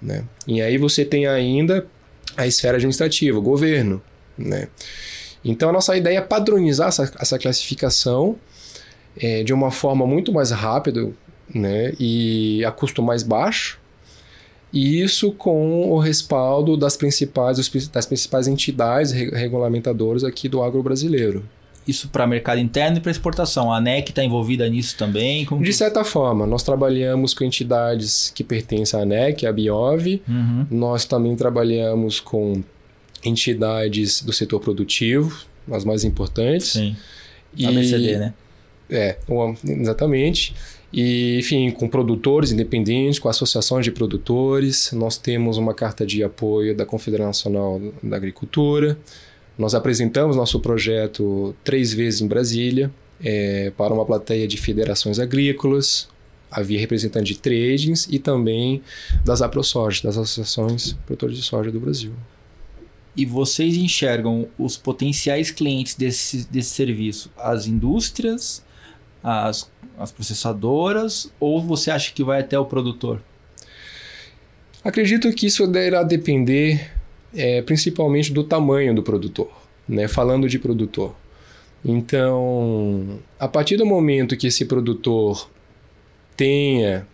Né? 0.00 0.24
E 0.46 0.60
aí 0.60 0.78
você 0.78 1.04
tem 1.04 1.26
ainda 1.26 1.86
a 2.36 2.46
esfera 2.46 2.76
administrativa, 2.76 3.38
o 3.38 3.42
governo. 3.42 4.02
Né? 4.36 4.68
Então 5.44 5.68
a 5.68 5.72
nossa 5.72 5.96
ideia 5.96 6.18
é 6.18 6.22
padronizar 6.22 6.88
essa, 6.88 7.12
essa 7.18 7.38
classificação 7.38 8.36
é, 9.16 9.42
de 9.42 9.52
uma 9.52 9.70
forma 9.70 10.06
muito 10.06 10.32
mais 10.32 10.50
rápida 10.50 11.10
né, 11.52 11.92
e 11.98 12.64
a 12.64 12.72
custo 12.72 13.02
mais 13.02 13.22
baixo, 13.22 13.78
e 14.72 15.00
isso 15.00 15.32
com 15.32 15.88
o 15.90 15.98
respaldo 15.98 16.76
das 16.76 16.96
principais, 16.96 17.56
das 17.90 18.04
principais 18.04 18.48
entidades 18.48 19.12
regulamentadoras 19.12 20.24
aqui 20.24 20.48
do 20.48 20.62
agro 20.62 20.82
brasileiro. 20.82 21.48
Isso 21.86 22.08
para 22.08 22.26
mercado 22.26 22.58
interno 22.58 22.98
e 22.98 23.00
para 23.00 23.12
exportação. 23.12 23.72
A 23.72 23.76
ANEC 23.76 24.10
está 24.10 24.24
envolvida 24.24 24.68
nisso 24.68 24.96
também? 24.96 25.44
Como 25.44 25.62
de 25.62 25.72
certa 25.72 26.04
forma, 26.04 26.46
nós 26.46 26.62
trabalhamos 26.62 27.32
com 27.32 27.44
entidades 27.44 28.32
que 28.34 28.42
pertencem 28.42 28.98
à 28.98 29.02
ANEC, 29.02 29.46
a 29.46 29.52
Biov. 29.52 30.20
Uhum. 30.28 30.66
Nós 30.70 31.04
também 31.04 31.36
trabalhamos 31.36 32.18
com 32.18 32.62
entidades 33.24 34.22
do 34.22 34.32
setor 34.32 34.60
produtivo, 34.60 35.44
as 35.70 35.84
mais 35.84 36.02
importantes. 36.02 36.72
Sim. 36.72 36.96
E... 37.56 37.66
A 37.66 37.70
BCD, 37.70 38.18
né? 38.18 38.34
É, 38.88 39.16
exatamente. 39.64 40.54
E, 40.92 41.38
enfim, 41.38 41.70
com 41.70 41.88
produtores 41.88 42.52
independentes, 42.52 43.18
com 43.18 43.28
associações 43.28 43.84
de 43.84 43.90
produtores. 43.90 44.92
Nós 44.92 45.18
temos 45.18 45.56
uma 45.56 45.74
carta 45.74 46.06
de 46.06 46.22
apoio 46.22 46.74
da 46.76 46.86
Confederação 46.86 47.52
Nacional 47.52 47.80
da 48.02 48.16
Agricultura. 48.16 48.96
Nós 49.58 49.74
apresentamos 49.74 50.36
nosso 50.36 50.60
projeto 50.60 51.54
três 51.64 51.92
vezes 51.92 52.20
em 52.20 52.26
Brasília 52.26 52.90
é, 53.22 53.72
para 53.76 53.94
uma 53.94 54.04
plateia 54.04 54.46
de 54.46 54.56
federações 54.56 55.18
agrícolas. 55.18 56.08
Havia 56.50 56.78
representante 56.78 57.32
de 57.32 57.40
tradings 57.40 58.06
e 58.10 58.18
também 58.18 58.82
das 59.24 59.42
AproSoja, 59.42 60.02
das 60.02 60.16
associações 60.16 60.92
produtores 61.04 61.36
de 61.36 61.42
soja 61.42 61.70
do 61.70 61.80
Brasil. 61.80 62.12
E 63.16 63.24
vocês 63.24 63.76
enxergam 63.76 64.46
os 64.58 64.76
potenciais 64.76 65.50
clientes 65.50 65.94
desse, 65.94 66.46
desse 66.48 66.70
serviço, 66.70 67.30
as 67.36 67.66
indústrias, 67.66 68.62
as, 69.22 69.70
as 69.98 70.12
processadoras, 70.12 71.32
ou 71.40 71.62
você 71.62 71.90
acha 71.90 72.12
que 72.12 72.22
vai 72.22 72.40
até 72.40 72.58
o 72.58 72.66
produtor? 72.66 73.22
Acredito 74.84 75.32
que 75.32 75.46
isso 75.46 75.66
deverá 75.66 76.02
depender 76.02 76.95
é, 77.36 77.62
principalmente 77.62 78.32
do 78.32 78.42
tamanho 78.42 78.94
do 78.94 79.02
produtor, 79.02 79.50
né? 79.88 80.08
falando 80.08 80.48
de 80.48 80.58
produtor. 80.58 81.14
Então, 81.84 83.20
a 83.38 83.46
partir 83.46 83.76
do 83.76 83.86
momento 83.86 84.36
que 84.36 84.48
esse 84.48 84.64
produtor 84.64 85.48
tenha 86.36 87.06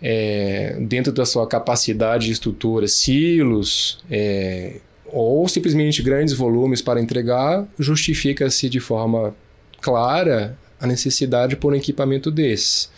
é, 0.00 0.76
dentro 0.80 1.12
da 1.12 1.24
sua 1.24 1.46
capacidade 1.46 2.26
de 2.26 2.32
estrutura 2.32 2.86
silos, 2.86 3.98
é, 4.10 4.76
ou 5.06 5.48
simplesmente 5.48 6.02
grandes 6.02 6.34
volumes 6.34 6.80
para 6.80 7.00
entregar, 7.00 7.66
justifica-se 7.78 8.68
de 8.68 8.80
forma 8.80 9.34
clara 9.80 10.56
a 10.80 10.86
necessidade 10.86 11.56
por 11.56 11.72
um 11.72 11.76
equipamento 11.76 12.30
desse. 12.30 12.88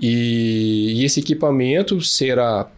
E, 0.00 1.00
e, 1.00 1.04
esse 1.04 1.20
equipamento 1.20 2.00
será 2.00 2.70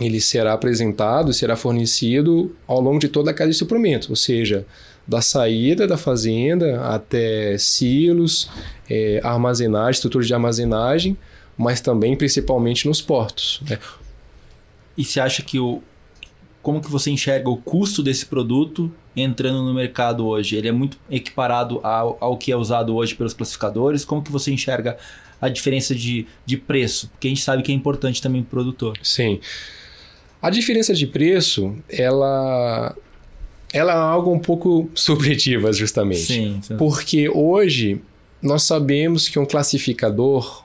ele 0.00 0.20
será 0.20 0.52
apresentado, 0.52 1.32
será 1.32 1.56
fornecido 1.56 2.54
ao 2.66 2.80
longo 2.80 2.98
de 2.98 3.08
toda 3.08 3.30
a 3.30 3.34
cadeia 3.34 3.52
de 3.52 3.58
suprimento, 3.58 4.10
ou 4.10 4.16
seja, 4.16 4.66
da 5.06 5.22
saída 5.22 5.86
da 5.86 5.96
fazenda 5.96 6.80
até 6.88 7.56
silos, 7.58 8.50
é, 8.90 9.20
armazenagem, 9.22 9.92
estruturas 9.92 10.26
de 10.26 10.34
armazenagem, 10.34 11.16
mas 11.56 11.80
também 11.80 12.16
principalmente 12.16 12.86
nos 12.86 13.00
portos. 13.00 13.60
Né? 13.68 13.78
E 14.98 15.04
você 15.04 15.20
acha 15.20 15.42
que 15.42 15.58
o, 15.58 15.82
como 16.60 16.80
que 16.80 16.90
você 16.90 17.10
enxerga 17.10 17.48
o 17.48 17.56
custo 17.56 18.02
desse 18.02 18.26
produto 18.26 18.92
entrando 19.14 19.62
no 19.62 19.72
mercado 19.72 20.26
hoje? 20.26 20.56
Ele 20.56 20.68
é 20.68 20.72
muito 20.72 20.98
equiparado 21.08 21.80
ao, 21.82 22.18
ao 22.20 22.36
que 22.36 22.50
é 22.50 22.56
usado 22.56 22.94
hoje 22.94 23.14
pelos 23.14 23.32
classificadores? 23.32 24.04
Como 24.04 24.22
que 24.22 24.32
você 24.32 24.52
enxerga 24.52 24.98
a 25.40 25.48
diferença 25.48 25.94
de, 25.94 26.26
de 26.44 26.56
preço? 26.56 27.08
Porque 27.10 27.28
a 27.28 27.30
gente 27.30 27.42
sabe 27.42 27.62
que 27.62 27.70
é 27.70 27.74
importante 27.74 28.20
também 28.20 28.42
para 28.42 28.48
o 28.48 28.50
produtor. 28.50 28.98
Sim. 29.02 29.38
A 30.40 30.50
diferença 30.50 30.94
de 30.94 31.06
preço, 31.06 31.74
ela, 31.88 32.94
ela 33.72 33.92
é 33.92 33.96
algo 33.96 34.32
um 34.32 34.38
pouco 34.38 34.88
subjetiva, 34.94 35.72
justamente. 35.72 36.20
Sim, 36.20 36.60
sim. 36.62 36.76
Porque 36.76 37.28
hoje 37.28 38.00
nós 38.42 38.62
sabemos 38.62 39.28
que 39.28 39.38
um 39.38 39.46
classificador 39.46 40.64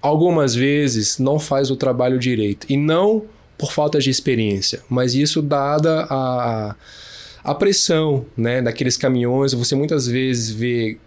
algumas 0.00 0.54
vezes 0.54 1.18
não 1.18 1.38
faz 1.38 1.70
o 1.70 1.76
trabalho 1.76 2.18
direito. 2.18 2.66
E 2.68 2.76
não 2.76 3.24
por 3.56 3.72
falta 3.72 4.00
de 4.00 4.10
experiência, 4.10 4.82
mas 4.88 5.14
isso 5.14 5.40
dada 5.40 6.04
a, 6.10 6.74
a 7.44 7.54
pressão 7.54 8.26
né, 8.36 8.60
daqueles 8.60 8.96
caminhões. 8.96 9.52
Você 9.52 9.76
muitas 9.76 10.08
vezes 10.08 10.50
vê 10.50 10.98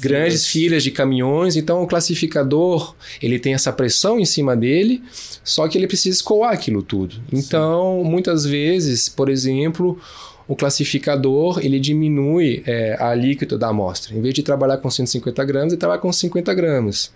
grandes 0.00 0.46
filas 0.46 0.82
de 0.82 0.90
caminhões, 0.90 1.56
então 1.56 1.82
o 1.82 1.86
classificador 1.86 2.94
ele 3.20 3.38
tem 3.38 3.54
essa 3.54 3.72
pressão 3.72 4.18
em 4.18 4.24
cima 4.24 4.56
dele, 4.56 5.02
só 5.42 5.66
que 5.66 5.76
ele 5.76 5.86
precisa 5.86 6.16
escoar 6.16 6.52
aquilo 6.52 6.82
tudo. 6.82 7.16
Então, 7.32 8.02
Sim. 8.02 8.10
muitas 8.10 8.44
vezes, 8.44 9.08
por 9.08 9.28
exemplo, 9.28 9.98
o 10.46 10.54
classificador 10.56 11.60
ele 11.62 11.80
diminui 11.80 12.62
é, 12.66 12.96
a 12.98 13.10
alíquota 13.10 13.58
da 13.58 13.68
amostra. 13.68 14.16
Em 14.16 14.20
vez 14.20 14.34
de 14.34 14.42
trabalhar 14.42 14.78
com 14.78 14.90
150 14.90 15.44
gramas, 15.44 15.72
ele 15.72 15.80
trabalha 15.80 16.00
com 16.00 16.12
50 16.12 16.54
gramas. 16.54 17.12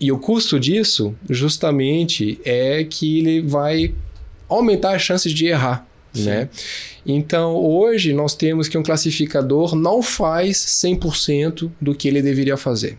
E 0.00 0.10
o 0.10 0.18
custo 0.18 0.58
disso, 0.58 1.14
justamente, 1.28 2.40
é 2.44 2.82
que 2.84 3.18
ele 3.18 3.40
vai 3.42 3.94
aumentar 4.48 4.94
as 4.94 5.02
chances 5.02 5.32
de 5.32 5.46
errar. 5.46 5.86
Né? 6.14 6.48
Então, 7.06 7.54
hoje, 7.56 8.12
nós 8.12 8.34
temos 8.34 8.68
que 8.68 8.76
um 8.76 8.82
classificador 8.82 9.74
não 9.74 10.02
faz 10.02 10.58
100% 10.58 11.70
do 11.80 11.94
que 11.94 12.06
ele 12.06 12.20
deveria 12.20 12.56
fazer. 12.56 12.98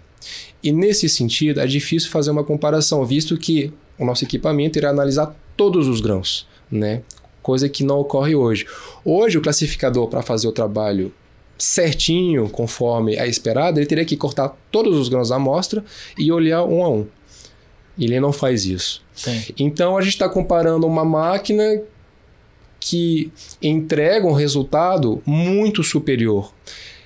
E 0.64 0.72
nesse 0.72 1.08
sentido, 1.08 1.60
é 1.60 1.68
difícil 1.68 2.10
fazer 2.10 2.32
uma 2.32 2.44
comparação, 2.44 3.06
visto 3.06 3.38
que 3.38 3.72
o 4.00 4.06
nosso 4.06 4.24
equipamento 4.24 4.80
irá 4.80 4.90
analisar 4.90 5.36
todos 5.56 5.88
os 5.88 6.02
grãos, 6.02 6.48
né? 6.72 7.04
coisa 7.44 7.68
que 7.70 7.84
não 7.84 8.00
ocorre 8.00 8.34
hoje. 8.34 8.66
Hoje, 9.04 9.38
o 9.38 9.42
classificador, 9.42 10.08
para 10.08 10.24
fazer 10.24 10.48
o 10.48 10.52
trabalho 10.52 11.14
certinho, 11.58 12.50
conforme 12.50 13.16
é 13.16 13.28
esperado, 13.28 13.80
ele 13.80 13.86
teria 13.86 14.06
que 14.06 14.18
cortar 14.18 14.58
todos 14.72 14.98
os 14.98 15.10
grãos 15.10 15.30
da 15.30 15.36
amostra 15.36 15.84
e 16.18 16.32
olhar 16.32 16.64
um 16.64 16.84
a 16.84 16.90
um. 16.90 17.06
Ele 18.00 18.20
não 18.20 18.34
faz 18.34 18.66
isso. 18.66 19.04
Sim. 19.14 19.44
Então 19.60 19.96
a 19.96 20.02
gente 20.02 20.14
está 20.14 20.28
comparando 20.28 20.88
uma 20.88 21.06
máquina 21.06 21.80
que 22.84 23.32
entrega 23.62 24.28
um 24.28 24.34
resultado 24.34 25.22
muito 25.26 25.82
superior. 25.84 26.52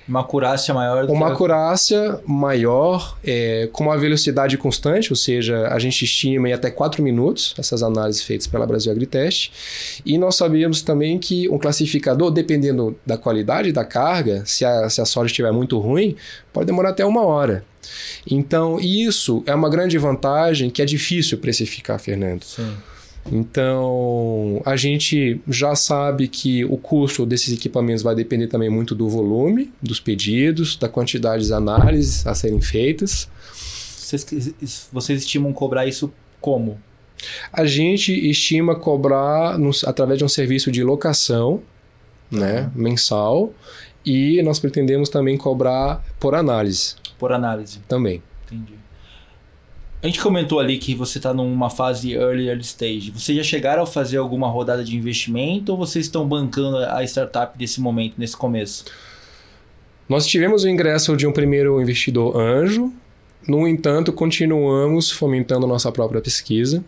Uma 0.07 0.21
acurácia 0.21 0.73
maior. 0.73 1.05
Do 1.05 1.11
uma 1.11 1.27
que... 1.27 1.33
acurácia 1.33 2.19
maior, 2.25 3.17
é, 3.23 3.69
com 3.73 3.83
uma 3.83 3.97
velocidade 3.97 4.57
constante, 4.57 5.11
ou 5.11 5.17
seja, 5.17 5.67
a 5.67 5.77
gente 5.77 6.05
estima 6.05 6.49
em 6.49 6.53
até 6.53 6.71
4 6.71 7.03
minutos 7.03 7.53
essas 7.57 7.83
análises 7.83 8.23
feitas 8.23 8.47
pela 8.47 8.65
Brasil 8.65 8.91
Agritest. 8.91 10.01
E 10.05 10.17
nós 10.17 10.35
sabemos 10.35 10.81
também 10.81 11.19
que 11.19 11.49
um 11.49 11.59
classificador, 11.59 12.31
dependendo 12.31 12.97
da 13.05 13.17
qualidade 13.17 13.71
da 13.73 13.83
carga, 13.83 14.43
se 14.45 14.63
a, 14.63 14.89
se 14.89 15.01
a 15.01 15.05
soja 15.05 15.27
estiver 15.27 15.51
muito 15.51 15.77
ruim, 15.77 16.15
pode 16.53 16.65
demorar 16.65 16.89
até 16.89 17.05
uma 17.05 17.23
hora. 17.23 17.65
Então, 18.29 18.79
isso 18.79 19.43
é 19.45 19.53
uma 19.53 19.69
grande 19.69 19.97
vantagem 19.97 20.69
que 20.69 20.81
é 20.81 20.85
difícil 20.85 21.37
precificar, 21.37 21.99
Fernando. 21.99 22.43
Sim. 22.43 22.73
Então, 23.31 24.61
a 24.65 24.75
gente 24.75 25.41
já 25.47 25.75
sabe 25.75 26.27
que 26.27 26.63
o 26.65 26.77
custo 26.77 27.25
desses 27.25 27.53
equipamentos 27.53 28.03
vai 28.03 28.15
depender 28.15 28.47
também 28.47 28.69
muito 28.69 28.95
do 28.95 29.09
volume, 29.09 29.71
dos 29.81 29.99
pedidos, 29.99 30.77
da 30.77 30.87
quantidade 30.87 31.45
de 31.45 31.53
análises 31.53 32.25
a 32.25 32.33
serem 32.33 32.61
feitas. 32.61 33.29
Vocês, 33.53 34.89
vocês 34.91 35.21
estimam 35.21 35.51
cobrar 35.51 35.85
isso 35.85 36.11
como? 36.39 36.79
A 37.51 37.65
gente 37.65 38.13
estima 38.29 38.75
cobrar 38.75 39.57
no, 39.57 39.71
através 39.85 40.19
de 40.19 40.25
um 40.25 40.29
serviço 40.29 40.71
de 40.71 40.83
locação 40.83 41.61
né, 42.31 42.71
mensal 42.75 43.53
e 44.05 44.41
nós 44.43 44.59
pretendemos 44.59 45.09
também 45.09 45.37
cobrar 45.37 46.05
por 46.19 46.35
análise. 46.35 46.95
Por 47.17 47.33
análise. 47.33 47.79
Também. 47.87 48.21
Entendi. 48.45 48.86
A 50.01 50.05
gente 50.05 50.21
comentou 50.21 50.59
ali 50.59 50.77
que 50.77 50.93
você 50.93 51.17
está 51.17 51.33
numa 51.33 51.71
fase 51.71 52.13
early, 52.13 52.47
early 52.47 52.61
stage. 52.61 53.09
Vocês 53.09 53.35
já 53.35 53.43
chegaram 53.43 53.81
a 53.81 53.87
fazer 53.87 54.17
alguma 54.17 54.47
rodada 54.47 54.83
de 54.83 54.95
investimento 54.95 55.71
ou 55.71 55.77
vocês 55.77 56.05
estão 56.05 56.27
bancando 56.27 56.77
a 56.77 57.03
startup 57.03 57.57
nesse 57.59 57.81
momento, 57.81 58.13
nesse 58.15 58.37
começo? 58.37 58.85
Nós 60.07 60.27
tivemos 60.27 60.63
o 60.63 60.69
ingresso 60.69 61.17
de 61.17 61.25
um 61.25 61.31
primeiro 61.31 61.81
investidor 61.81 62.39
anjo. 62.39 62.93
No 63.47 63.67
entanto, 63.67 64.13
continuamos 64.13 65.11
fomentando 65.11 65.65
nossa 65.65 65.91
própria 65.91 66.21
pesquisa. 66.21 66.83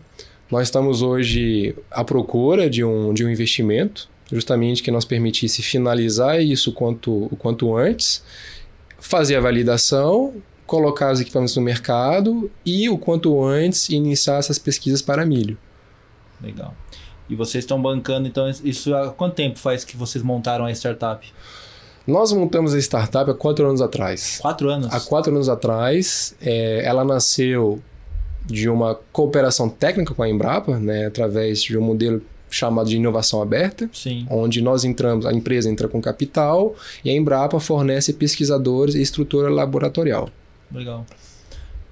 Nós 0.48 0.68
estamos 0.68 1.02
hoje 1.02 1.74
à 1.90 2.04
procura 2.04 2.70
de 2.70 2.84
um, 2.84 3.12
de 3.12 3.24
um 3.24 3.28
investimento, 3.28 4.08
justamente 4.32 4.84
que 4.84 4.90
nos 4.90 5.04
permitisse 5.04 5.62
finalizar 5.62 6.40
isso 6.40 6.72
quanto, 6.72 7.24
o 7.24 7.36
quanto 7.36 7.76
antes, 7.76 8.22
fazer 9.00 9.34
a 9.34 9.40
validação 9.40 10.34
colocar 10.70 11.12
os 11.12 11.20
equipamentos 11.20 11.56
no 11.56 11.62
mercado 11.62 12.48
e, 12.64 12.88
o 12.88 12.96
quanto 12.96 13.42
antes, 13.42 13.88
iniciar 13.88 14.36
essas 14.36 14.56
pesquisas 14.56 15.02
para 15.02 15.26
milho. 15.26 15.58
Legal. 16.40 16.76
E 17.28 17.34
vocês 17.34 17.64
estão 17.64 17.82
bancando, 17.82 18.28
então, 18.28 18.48
isso 18.62 18.94
há 18.94 19.10
quanto 19.10 19.34
tempo 19.34 19.58
faz 19.58 19.84
que 19.84 19.96
vocês 19.96 20.22
montaram 20.22 20.66
a 20.66 20.70
startup? 20.70 21.26
Nós 22.06 22.32
montamos 22.32 22.72
a 22.72 22.78
startup 22.78 23.28
há 23.28 23.34
quatro 23.34 23.66
anos 23.66 23.82
atrás. 23.82 24.38
Quatro 24.40 24.70
anos? 24.70 24.94
Há 24.94 25.00
quatro 25.00 25.34
anos 25.34 25.48
atrás, 25.48 26.36
é, 26.40 26.84
ela 26.84 27.04
nasceu 27.04 27.82
de 28.46 28.68
uma 28.68 28.94
cooperação 29.10 29.68
técnica 29.68 30.14
com 30.14 30.22
a 30.22 30.28
Embrapa, 30.28 30.78
né, 30.78 31.06
através 31.06 31.64
de 31.64 31.76
um 31.76 31.82
modelo 31.82 32.22
chamado 32.48 32.88
de 32.88 32.94
inovação 32.94 33.42
aberta, 33.42 33.90
Sim. 33.92 34.24
onde 34.30 34.62
nós 34.62 34.84
entramos, 34.84 35.26
a 35.26 35.32
empresa 35.32 35.68
entra 35.68 35.88
com 35.88 36.00
capital 36.00 36.76
e 37.04 37.10
a 37.10 37.12
Embrapa 37.12 37.58
fornece 37.58 38.12
pesquisadores 38.12 38.94
e 38.94 39.02
estrutura 39.02 39.50
laboratorial. 39.50 40.28
Legal. 40.72 41.06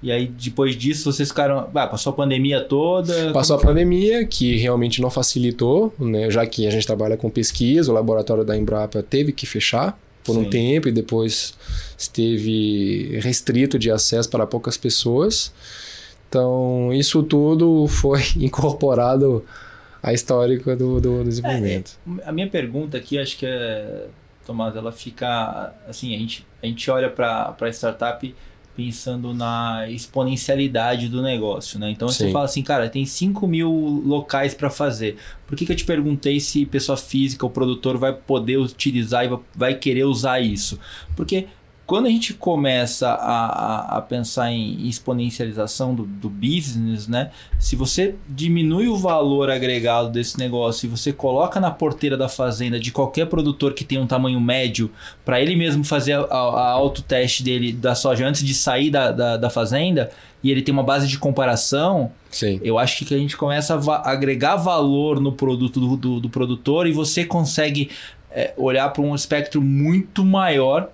E 0.01 0.11
aí, 0.11 0.27
depois 0.27 0.77
disso, 0.77 1.11
vocês 1.11 1.27
ficaram. 1.27 1.69
Ah, 1.75 1.87
passou 1.87 2.13
a 2.13 2.15
pandemia 2.15 2.61
toda. 2.61 3.33
Passou 3.33 3.57
a 3.57 3.59
pandemia, 3.59 4.25
que 4.25 4.55
realmente 4.55 5.01
não 5.01 5.09
facilitou, 5.09 5.93
né? 5.99 6.31
já 6.31 6.45
que 6.45 6.65
a 6.65 6.71
gente 6.71 6.87
trabalha 6.87 7.17
com 7.17 7.29
pesquisa, 7.29 7.91
o 7.91 7.93
laboratório 7.93 8.45
da 8.45 8.57
Embrapa 8.57 9.03
teve 9.03 9.33
que 9.33 9.45
fechar 9.45 9.99
por 10.23 10.35
Sim. 10.35 10.41
um 10.41 10.49
tempo 10.49 10.87
e 10.87 10.91
depois 10.91 11.53
esteve 11.97 13.19
restrito 13.19 13.77
de 13.77 13.91
acesso 13.91 14.29
para 14.29 14.47
poucas 14.47 14.77
pessoas. 14.77 15.53
Então, 16.29 16.91
isso 16.93 17.21
tudo 17.23 17.85
foi 17.87 18.21
incorporado 18.39 19.43
à 20.01 20.13
histórica 20.13 20.77
do, 20.77 21.01
do 21.01 21.23
desenvolvimento. 21.25 21.97
A 22.25 22.31
minha 22.31 22.47
pergunta 22.47 22.97
aqui, 22.97 23.19
acho 23.19 23.37
que 23.37 23.45
é. 23.45 24.05
Tomás, 24.45 24.75
ela 24.75 24.93
fica. 24.93 25.73
Assim, 25.87 26.15
a 26.15 26.17
gente, 26.17 26.47
a 26.63 26.65
gente 26.65 26.89
olha 26.89 27.09
para 27.09 27.53
a 27.59 27.69
startup 27.69 28.33
pensando 28.79 29.33
na 29.33 29.89
exponencialidade 29.89 31.09
do 31.09 31.21
negócio, 31.21 31.77
né? 31.77 31.91
Então 31.91 32.07
você 32.07 32.27
Sim. 32.27 32.31
fala 32.31 32.45
assim, 32.45 32.63
cara, 32.63 32.89
tem 32.89 33.05
5 33.05 33.45
mil 33.45 33.69
locais 33.69 34.53
para 34.53 34.69
fazer. 34.69 35.17
Por 35.45 35.57
que, 35.57 35.65
que 35.65 35.71
eu 35.73 35.75
te 35.75 35.83
perguntei 35.83 36.39
se 36.39 36.65
pessoa 36.65 36.95
física, 36.95 37.45
o 37.45 37.49
produtor, 37.49 37.97
vai 37.97 38.13
poder 38.13 38.55
utilizar 38.55 39.25
e 39.25 39.37
vai 39.53 39.73
querer 39.73 40.05
usar 40.05 40.39
isso? 40.39 40.79
Porque 41.13 41.47
quando 41.89 42.05
a 42.05 42.09
gente 42.09 42.35
começa 42.35 43.09
a, 43.09 43.45
a, 43.45 43.97
a 43.97 44.01
pensar 44.03 44.51
em 44.51 44.87
exponencialização 44.87 45.95
do, 45.95 46.03
do 46.03 46.29
business, 46.29 47.07
né? 47.07 47.31
Se 47.57 47.75
você 47.75 48.13
diminui 48.29 48.87
o 48.87 48.95
valor 48.95 49.49
agregado 49.49 50.11
desse 50.11 50.37
negócio 50.37 50.85
e 50.85 50.87
você 50.87 51.11
coloca 51.11 51.59
na 51.59 51.71
porteira 51.71 52.15
da 52.15 52.29
fazenda 52.29 52.79
de 52.79 52.91
qualquer 52.91 53.25
produtor 53.25 53.73
que 53.73 53.83
tem 53.83 53.97
um 53.97 54.05
tamanho 54.05 54.39
médio, 54.39 54.91
para 55.25 55.41
ele 55.41 55.55
mesmo 55.55 55.83
fazer 55.83 56.13
a, 56.13 56.19
a, 56.19 56.69
autoteste 56.73 57.41
dele 57.41 57.73
da 57.73 57.95
soja 57.95 58.27
antes 58.27 58.43
de 58.43 58.53
sair 58.53 58.91
da, 58.91 59.11
da, 59.11 59.37
da 59.37 59.49
fazenda, 59.49 60.11
e 60.43 60.51
ele 60.51 60.61
tem 60.61 60.71
uma 60.71 60.83
base 60.83 61.07
de 61.07 61.17
comparação, 61.17 62.11
Sim. 62.29 62.59
eu 62.63 62.77
acho 62.77 63.03
que 63.03 63.15
a 63.15 63.17
gente 63.17 63.35
começa 63.35 63.73
a 63.73 63.77
va- 63.77 64.03
agregar 64.05 64.57
valor 64.57 65.19
no 65.19 65.31
produto 65.31 65.79
do, 65.79 65.97
do, 65.97 66.19
do 66.19 66.29
produtor 66.29 66.85
e 66.85 66.91
você 66.91 67.25
consegue 67.25 67.89
é, 68.29 68.53
olhar 68.57 68.89
para 68.89 69.01
um 69.01 69.15
espectro 69.15 69.59
muito 69.59 70.23
maior 70.23 70.91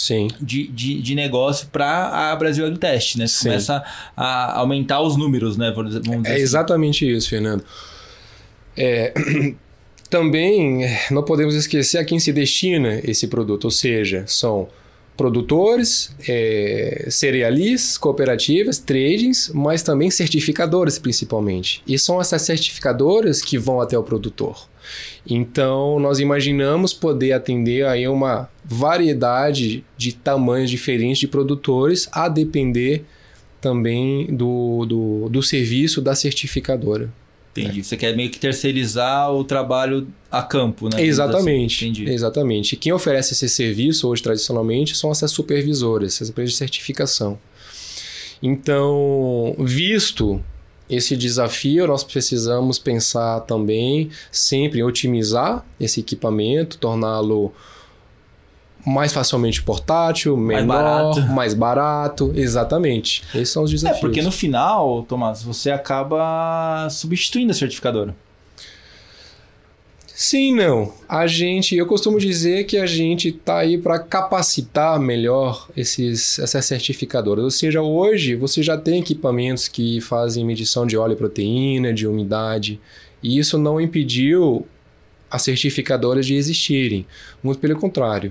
Sim. 0.00 0.28
de, 0.40 0.66
de, 0.68 1.02
de 1.02 1.14
negócio 1.14 1.68
para 1.70 2.30
a 2.32 2.36
Brasil 2.36 2.64
Agrotest, 2.64 3.16
né? 3.16 3.26
Sim. 3.26 3.48
começa 3.48 3.84
a 4.16 4.58
aumentar 4.58 5.02
os 5.02 5.14
números, 5.14 5.58
né? 5.58 5.70
Vamos 5.76 5.92
dizer 5.94 6.10
É 6.24 6.32
assim. 6.32 6.42
exatamente 6.42 7.06
isso, 7.10 7.28
Fernando. 7.28 7.62
É, 8.74 9.12
também 10.08 10.84
é, 10.86 11.00
não 11.10 11.22
podemos 11.22 11.54
esquecer 11.54 11.98
a 11.98 12.04
quem 12.04 12.18
se 12.18 12.32
destina 12.32 12.98
esse 13.04 13.26
produto, 13.26 13.66
ou 13.66 13.70
seja, 13.70 14.24
são 14.26 14.68
produtores, 15.18 16.16
é, 16.26 17.08
cerealistas, 17.10 17.98
cooperativas, 17.98 18.78
tradings, 18.78 19.50
mas 19.54 19.82
também 19.82 20.10
certificadoras 20.10 20.98
principalmente. 20.98 21.82
E 21.86 21.98
são 21.98 22.18
essas 22.18 22.40
certificadoras 22.40 23.42
que 23.42 23.58
vão 23.58 23.82
até 23.82 23.98
o 23.98 24.02
produtor. 24.02 24.66
Então, 25.28 26.00
nós 26.00 26.20
imaginamos 26.20 26.94
poder 26.94 27.32
atender 27.32 27.84
aí 27.84 28.08
uma 28.08 28.48
variedade 28.72 29.84
de 29.96 30.12
tamanhos 30.12 30.70
diferentes 30.70 31.18
de 31.18 31.26
produtores, 31.26 32.08
a 32.12 32.28
depender 32.28 33.04
também 33.60 34.26
do, 34.26 34.86
do, 34.86 35.28
do 35.28 35.42
serviço 35.42 36.00
da 36.00 36.14
certificadora. 36.14 37.12
Entendi. 37.50 37.82
Você 37.82 37.96
quer 37.96 38.14
meio 38.14 38.30
que 38.30 38.38
terceirizar 38.38 39.34
o 39.34 39.42
trabalho 39.42 40.06
a 40.30 40.40
campo, 40.40 40.88
né? 40.88 41.04
Exatamente. 41.04 41.84
Entendi. 41.84 42.08
Exatamente. 42.08 42.74
E 42.74 42.76
quem 42.76 42.92
oferece 42.92 43.34
esse 43.34 43.48
serviço 43.48 44.08
hoje, 44.08 44.22
tradicionalmente, 44.22 44.96
são 44.96 45.10
essas 45.10 45.32
supervisoras, 45.32 46.14
essas 46.14 46.30
empresas 46.30 46.52
de 46.52 46.56
certificação. 46.56 47.36
Então, 48.40 49.56
visto 49.58 50.40
esse 50.88 51.16
desafio, 51.16 51.88
nós 51.88 52.04
precisamos 52.04 52.78
pensar 52.78 53.40
também 53.40 54.10
sempre 54.30 54.78
em 54.78 54.82
otimizar 54.84 55.66
esse 55.78 55.98
equipamento, 55.98 56.78
torná-lo 56.78 57.52
mais 58.86 59.12
facilmente 59.12 59.62
portátil, 59.62 60.36
Mais 60.36 60.60
menor, 60.62 60.74
barato. 61.14 61.20
mais 61.32 61.54
barato. 61.54 62.32
Exatamente. 62.34 63.22
Esses 63.34 63.50
são 63.50 63.62
os 63.62 63.70
É, 63.70 63.74
desafios. 63.74 64.00
porque 64.00 64.22
no 64.22 64.30
final, 64.32 65.02
Tomás, 65.08 65.42
você 65.42 65.70
acaba 65.70 66.88
substituindo 66.90 67.50
a 67.52 67.54
certificadora. 67.54 68.14
Sim, 70.14 70.54
não. 70.54 70.92
A 71.08 71.26
gente, 71.26 71.74
eu 71.74 71.86
costumo 71.86 72.18
dizer 72.18 72.64
que 72.64 72.76
a 72.76 72.84
gente 72.84 73.28
está 73.28 73.58
aí 73.60 73.78
para 73.78 73.98
capacitar 73.98 75.00
melhor 75.00 75.66
esses, 75.74 76.38
essas 76.38 76.66
certificadoras. 76.66 77.42
Ou 77.44 77.50
seja, 77.50 77.80
hoje 77.80 78.34
você 78.34 78.62
já 78.62 78.76
tem 78.76 79.00
equipamentos 79.00 79.66
que 79.66 79.98
fazem 80.02 80.44
medição 80.44 80.86
de 80.86 80.94
óleo 80.96 81.14
e 81.14 81.16
proteína, 81.16 81.92
de 81.94 82.06
umidade, 82.06 82.78
e 83.22 83.38
isso 83.38 83.56
não 83.56 83.80
impediu 83.80 84.66
as 85.30 85.40
certificadoras 85.40 86.26
de 86.26 86.34
existirem. 86.34 87.06
Muito 87.42 87.58
pelo 87.60 87.78
contrário. 87.80 88.30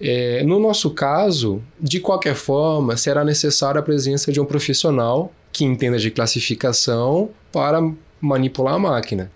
É, 0.00 0.42
no 0.42 0.58
nosso 0.58 0.90
caso, 0.90 1.62
de 1.80 2.00
qualquer 2.00 2.34
forma, 2.34 2.96
será 2.96 3.24
necessária 3.24 3.78
a 3.78 3.82
presença 3.82 4.32
de 4.32 4.40
um 4.40 4.44
profissional 4.44 5.32
que 5.52 5.64
entenda 5.64 5.98
de 5.98 6.10
classificação 6.10 7.30
para 7.52 7.80
manipular 8.20 8.74
a 8.74 8.78
máquina. 8.78 9.30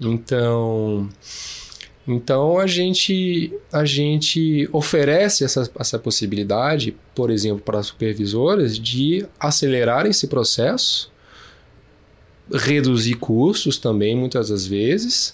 Então, 0.00 1.08
então 2.06 2.58
a 2.58 2.66
gente 2.66 3.52
a 3.72 3.84
gente 3.84 4.68
oferece 4.72 5.44
essa, 5.44 5.70
essa 5.78 5.98
possibilidade, 5.98 6.94
por 7.14 7.30
exemplo, 7.30 7.62
para 7.62 7.78
as 7.78 7.86
supervisoras 7.86 8.78
de 8.78 9.26
acelerar 9.40 10.06
esse 10.06 10.26
processo, 10.26 11.10
reduzir 12.52 13.14
custos 13.14 13.78
também 13.78 14.14
muitas 14.14 14.50
das 14.50 14.66
vezes 14.66 15.32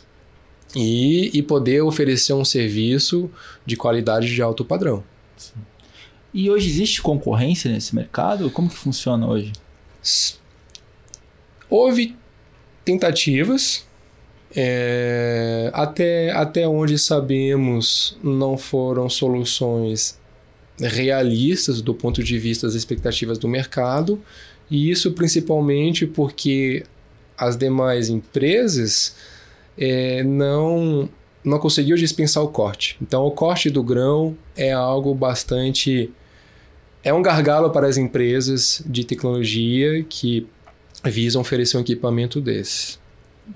e, 0.74 1.30
e 1.36 1.42
poder 1.42 1.82
oferecer 1.82 2.32
um 2.32 2.44
serviço 2.44 3.30
de 3.66 3.76
qualidade 3.76 4.32
de 4.32 4.42
alto 4.42 4.64
padrão. 4.64 5.02
E 6.32 6.48
hoje 6.48 6.68
existe 6.68 7.02
concorrência 7.02 7.70
nesse 7.70 7.94
mercado? 7.94 8.50
Como 8.50 8.68
que 8.68 8.76
funciona 8.76 9.26
hoje? 9.26 9.52
Houve 11.68 12.16
tentativas, 12.84 13.84
é, 14.54 15.70
até, 15.72 16.30
até 16.32 16.66
onde 16.66 16.98
sabemos, 16.98 18.18
não 18.22 18.56
foram 18.56 19.08
soluções 19.08 20.18
realistas 20.78 21.82
do 21.82 21.94
ponto 21.94 22.22
de 22.22 22.38
vista 22.38 22.66
das 22.66 22.74
expectativas 22.74 23.38
do 23.38 23.46
mercado, 23.46 24.20
e 24.70 24.90
isso 24.90 25.12
principalmente 25.12 26.06
porque 26.06 26.84
as 27.36 27.56
demais 27.56 28.08
empresas 28.08 29.14
é, 29.80 30.22
não, 30.22 31.08
não 31.42 31.58
conseguiu 31.58 31.96
dispensar 31.96 32.42
o 32.44 32.48
corte. 32.48 32.98
Então, 33.00 33.24
o 33.24 33.30
corte 33.30 33.70
do 33.70 33.82
grão 33.82 34.36
é 34.54 34.70
algo 34.72 35.14
bastante. 35.14 36.10
É 37.02 37.14
um 37.14 37.22
gargalo 37.22 37.70
para 37.70 37.86
as 37.86 37.96
empresas 37.96 38.82
de 38.84 39.04
tecnologia 39.04 40.04
que 40.06 40.46
visam 41.04 41.40
oferecer 41.40 41.78
um 41.78 41.80
equipamento 41.80 42.42
desse. 42.42 43.00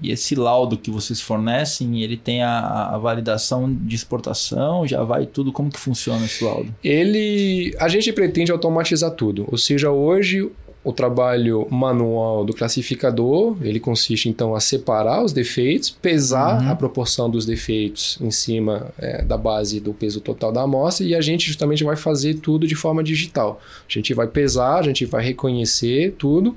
E 0.02 0.10
esse 0.10 0.34
laudo 0.34 0.76
que 0.76 0.90
vocês 0.90 1.20
fornecem, 1.20 2.02
ele 2.02 2.16
tem 2.16 2.42
a, 2.42 2.94
a 2.94 2.98
validação 2.98 3.72
de 3.72 3.94
exportação, 3.94 4.86
já 4.86 5.04
vai 5.04 5.26
tudo, 5.26 5.52
como 5.52 5.70
que 5.70 5.78
funciona 5.78 6.24
esse 6.24 6.42
laudo? 6.42 6.74
Ele, 6.82 7.72
a 7.78 7.86
gente 7.86 8.12
pretende 8.12 8.50
automatizar 8.50 9.12
tudo, 9.12 9.46
ou 9.52 9.58
seja, 9.58 9.90
hoje 9.92 10.50
o 10.84 10.92
trabalho 10.92 11.66
manual 11.70 12.44
do 12.44 12.52
classificador, 12.52 13.56
ele 13.62 13.80
consiste 13.80 14.28
então 14.28 14.54
a 14.54 14.60
separar 14.60 15.24
os 15.24 15.32
defeitos, 15.32 15.88
pesar 15.90 16.60
Uhum. 16.62 16.70
a 16.70 16.76
proporção 16.76 17.30
dos 17.30 17.46
defeitos 17.46 18.18
em 18.20 18.30
cima 18.30 18.92
é, 18.98 19.24
da 19.24 19.38
base 19.38 19.80
do 19.80 19.94
peso 19.94 20.20
total 20.20 20.52
da 20.52 20.60
amostra 20.60 21.06
e 21.06 21.14
a 21.14 21.22
gente 21.22 21.46
justamente 21.46 21.82
vai 21.82 21.96
fazer 21.96 22.34
tudo 22.34 22.66
de 22.66 22.74
forma 22.74 23.02
digital. 23.02 23.60
A 23.88 23.92
gente 23.92 24.12
vai 24.12 24.26
pesar, 24.28 24.78
a 24.80 24.82
gente 24.82 25.06
vai 25.06 25.24
reconhecer 25.24 26.14
tudo 26.18 26.54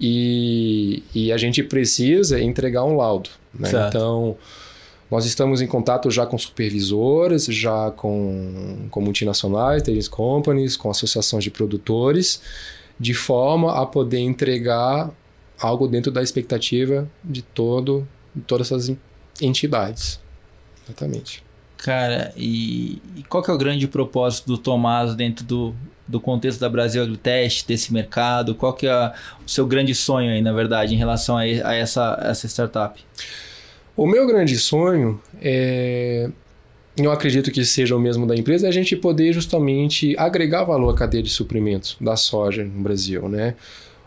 e, 0.00 1.02
e 1.14 1.30
a 1.32 1.36
gente 1.36 1.62
precisa 1.62 2.40
entregar 2.40 2.84
um 2.84 2.96
laudo. 2.96 3.28
né? 3.52 3.68
Então, 3.88 4.36
nós 5.10 5.24
estamos 5.24 5.60
em 5.60 5.66
contato 5.66 6.10
já 6.10 6.26
com 6.26 6.36
supervisoras, 6.38 7.46
já 7.46 7.90
com, 7.90 8.86
com 8.90 9.00
multinacionais, 9.00 9.82
trading 9.82 10.08
companies, 10.10 10.76
com 10.76 10.90
associações 10.90 11.44
de 11.44 11.50
produtores, 11.50 12.40
de 12.98 13.14
forma 13.14 13.80
a 13.80 13.86
poder 13.86 14.18
entregar 14.18 15.10
algo 15.58 15.86
dentro 15.88 16.10
da 16.10 16.22
expectativa 16.22 17.08
de 17.22 17.42
todo 17.42 18.06
de 18.34 18.42
todas 18.42 18.70
essas 18.70 18.96
entidades. 19.40 20.20
Exatamente. 20.84 21.42
Cara, 21.76 22.32
e, 22.36 23.00
e 23.16 23.22
qual 23.28 23.42
que 23.42 23.50
é 23.50 23.54
o 23.54 23.58
grande 23.58 23.86
propósito 23.86 24.46
do 24.46 24.58
Tomás 24.58 25.14
dentro 25.14 25.44
do, 25.44 25.74
do 26.06 26.20
contexto 26.20 26.58
da 26.58 26.68
Brasil 26.68 27.02
Agritest, 27.02 27.66
desse 27.66 27.92
mercado? 27.92 28.54
Qual 28.54 28.72
que 28.72 28.86
é 28.86 29.12
o 29.44 29.48
seu 29.48 29.66
grande 29.66 29.94
sonho 29.94 30.32
aí, 30.32 30.42
na 30.42 30.52
verdade, 30.52 30.94
em 30.94 30.98
relação 30.98 31.36
a, 31.36 31.42
a 31.42 31.74
essa, 31.74 32.18
essa 32.22 32.46
startup? 32.48 33.00
O 33.96 34.06
meu 34.06 34.26
grande 34.26 34.56
sonho 34.58 35.20
é 35.40 36.30
eu 37.06 37.12
acredito 37.12 37.50
que 37.50 37.64
seja 37.64 37.94
o 37.96 38.00
mesmo 38.00 38.26
da 38.26 38.36
empresa, 38.36 38.66
é 38.66 38.68
a 38.68 38.72
gente 38.72 38.96
poder 38.96 39.32
justamente 39.32 40.14
agregar 40.18 40.64
valor 40.64 40.90
à 40.90 40.96
cadeia 40.96 41.22
de 41.22 41.30
suprimentos 41.30 41.96
da 42.00 42.16
soja 42.16 42.64
no 42.64 42.82
Brasil, 42.82 43.28
né? 43.28 43.54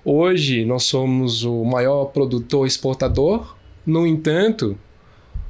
Hoje 0.03 0.65
nós 0.65 0.83
somos 0.83 1.43
o 1.43 1.63
maior 1.63 2.05
produtor 2.05 2.65
exportador, 2.65 3.55
no 3.85 4.05
entanto, 4.05 4.77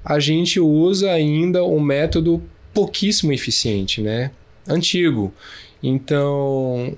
a 0.04 0.20
gente 0.20 0.60
usa 0.60 1.12
ainda 1.12 1.64
um 1.64 1.80
método 1.80 2.42
pouquíssimo 2.74 3.32
eficiente, 3.32 4.02
né? 4.02 4.32
Antigo. 4.68 5.34
Então, 5.82 6.98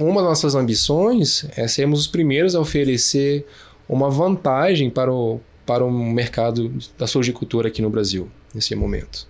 uma 0.00 0.20
das 0.20 0.30
nossas 0.30 0.54
ambições 0.54 1.46
é 1.56 1.68
sermos 1.68 2.00
os 2.00 2.06
primeiros 2.06 2.54
a 2.54 2.60
oferecer 2.60 3.46
uma 3.88 4.10
vantagem 4.10 4.90
para 4.90 5.12
o, 5.12 5.40
para 5.66 5.84
o 5.84 5.90
mercado 5.90 6.72
da 6.98 7.06
sojicultura 7.06 7.68
aqui 7.68 7.82
no 7.82 7.90
Brasil, 7.90 8.28
nesse 8.54 8.74
momento. 8.74 9.26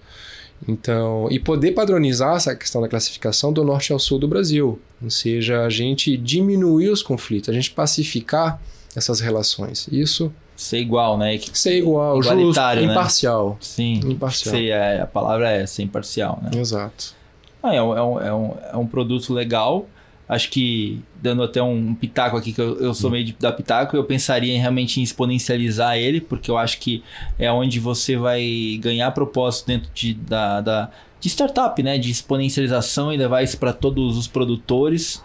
Então, 0.66 1.28
e 1.30 1.38
poder 1.38 1.72
padronizar 1.72 2.36
essa 2.36 2.54
questão 2.54 2.80
da 2.80 2.88
classificação 2.88 3.52
do 3.52 3.62
norte 3.62 3.92
ao 3.92 3.98
sul 3.98 4.18
do 4.18 4.26
Brasil, 4.26 4.80
ou 5.02 5.10
seja, 5.10 5.62
a 5.62 5.70
gente 5.70 6.16
diminuir 6.16 6.88
os 6.88 7.02
conflitos, 7.02 7.50
a 7.50 7.52
gente 7.52 7.70
pacificar 7.70 8.60
essas 8.96 9.20
relações. 9.20 9.86
Isso 9.92 10.32
ser 10.56 10.78
igual, 10.78 11.18
né? 11.18 11.38
Ser 11.52 11.78
igual, 11.78 12.22
justo, 12.22 12.60
né? 12.60 12.82
imparcial. 12.82 13.56
Sim. 13.60 14.00
Imparcial. 14.04 14.54
Ser, 14.54 14.68
é, 14.68 15.00
a 15.00 15.06
palavra 15.06 15.50
é 15.50 15.66
ser 15.66 15.82
imparcial, 15.82 16.40
né? 16.42 16.50
Exato. 16.58 17.14
Ah, 17.62 17.74
é, 17.74 17.82
um, 17.82 17.96
é, 17.96 18.02
um, 18.02 18.20
é, 18.20 18.34
um, 18.34 18.56
é 18.72 18.76
um 18.76 18.86
produto 18.86 19.32
legal. 19.32 19.86
Acho 20.26 20.50
que, 20.50 21.02
dando 21.20 21.42
até 21.42 21.62
um 21.62 21.94
pitaco 21.94 22.36
aqui, 22.36 22.52
que 22.52 22.60
eu, 22.60 22.78
eu 22.80 22.94
sou 22.94 23.10
meio 23.10 23.24
de 23.24 23.36
dar 23.38 23.52
pitaco, 23.52 23.94
eu 23.94 24.04
pensaria 24.04 24.54
em, 24.54 24.58
realmente 24.58 24.98
em 24.98 25.02
exponencializar 25.02 25.98
ele, 25.98 26.18
porque 26.18 26.50
eu 26.50 26.56
acho 26.56 26.78
que 26.78 27.02
é 27.38 27.52
onde 27.52 27.78
você 27.78 28.16
vai 28.16 28.78
ganhar 28.80 29.10
propósito 29.10 29.66
dentro 29.66 29.90
de, 29.92 30.14
da, 30.14 30.62
da, 30.62 30.90
de 31.20 31.28
startup, 31.28 31.82
né? 31.82 31.98
De 31.98 32.10
exponencialização 32.10 33.12
e 33.12 33.18
levar 33.18 33.42
isso 33.42 33.58
para 33.58 33.72
todos 33.72 34.16
os 34.16 34.26
produtores. 34.26 35.22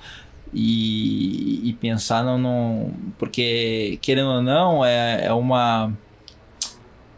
E, 0.54 1.70
e, 1.70 1.74
pensar 1.74 2.24
no, 2.24 2.92
Porque, 3.18 4.00
querendo 4.02 4.30
ou 4.30 4.42
não, 4.42 4.84
é, 4.84 5.26
é 5.26 5.34
uma. 5.34 5.94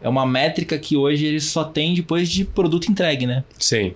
É 0.02 0.08
uma 0.08 0.26
métrica 0.26 0.76
que 0.78 0.96
hoje 0.96 1.24
ele 1.26 1.40
só 1.40 1.62
tem 1.62 1.94
depois 1.94 2.28
de 2.28 2.44
produto 2.44 2.90
entregue, 2.90 3.24
né? 3.24 3.44
Sim. 3.56 3.94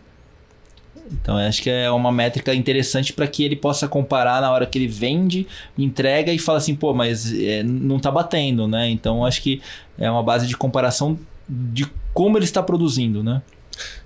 Então 1.11 1.37
acho 1.37 1.63
que 1.63 1.71
é 1.71 1.91
uma 1.91 2.11
métrica 2.11 2.55
interessante 2.55 3.13
para 3.13 3.27
que 3.27 3.45
ele 3.45 3.57
possa 3.57 3.87
comparar 3.87 4.41
na 4.41 4.51
hora 4.51 4.67
que 4.67 4.79
ele 4.79 4.89
vende, 4.89 5.47
entrega 5.77 6.33
e 6.33 6.39
fala 6.39 6.59
assim, 6.59 6.75
pô, 6.75 6.93
mas 6.93 7.33
é, 7.33 7.63
não 7.63 7.97
está 7.97 8.11
batendo, 8.11 8.67
né? 8.67 8.89
Então 8.91 9.25
acho 9.25 9.43
que 9.43 9.61
é 9.99 10.11
uma 10.11 10.23
base 10.23 10.47
de 10.47 10.57
comparação 10.57 11.19
de 11.49 11.87
como 12.13 12.37
ele 12.39 12.45
está 12.45 12.63
produzindo, 12.63 13.23
né? 13.23 13.43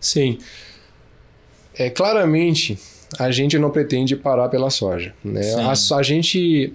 Sim. 0.01 0.39
É 1.75 1.89
claramente 1.89 2.79
a 3.19 3.31
gente 3.31 3.59
não 3.59 3.71
pretende 3.71 4.15
parar 4.15 4.49
pela 4.49 4.71
soja, 4.71 5.15
né? 5.25 5.43
A, 5.55 5.97
a 5.97 6.03
gente 6.03 6.73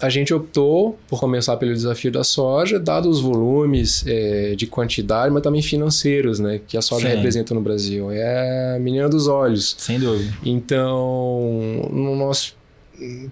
a 0.00 0.08
gente 0.08 0.32
optou 0.32 0.98
por 1.06 1.20
começar 1.20 1.56
pelo 1.56 1.72
desafio 1.72 2.10
da 2.10 2.24
soja, 2.24 2.78
dados 2.78 3.18
os 3.18 3.22
volumes 3.22 4.04
é, 4.06 4.54
de 4.56 4.66
quantidade, 4.66 5.32
mas 5.32 5.42
também 5.42 5.60
financeiros, 5.60 6.40
né? 6.40 6.60
Que 6.66 6.76
a 6.76 6.82
soja 6.82 7.08
Sim. 7.08 7.16
representa 7.16 7.54
no 7.54 7.60
Brasil. 7.60 8.10
É 8.10 8.76
a 8.76 8.78
menina 8.78 9.08
dos 9.08 9.28
olhos. 9.28 9.76
Sem 9.78 9.98
dúvida. 9.98 10.32
Então, 10.44 11.88
no 11.92 12.16
nosso 12.16 12.58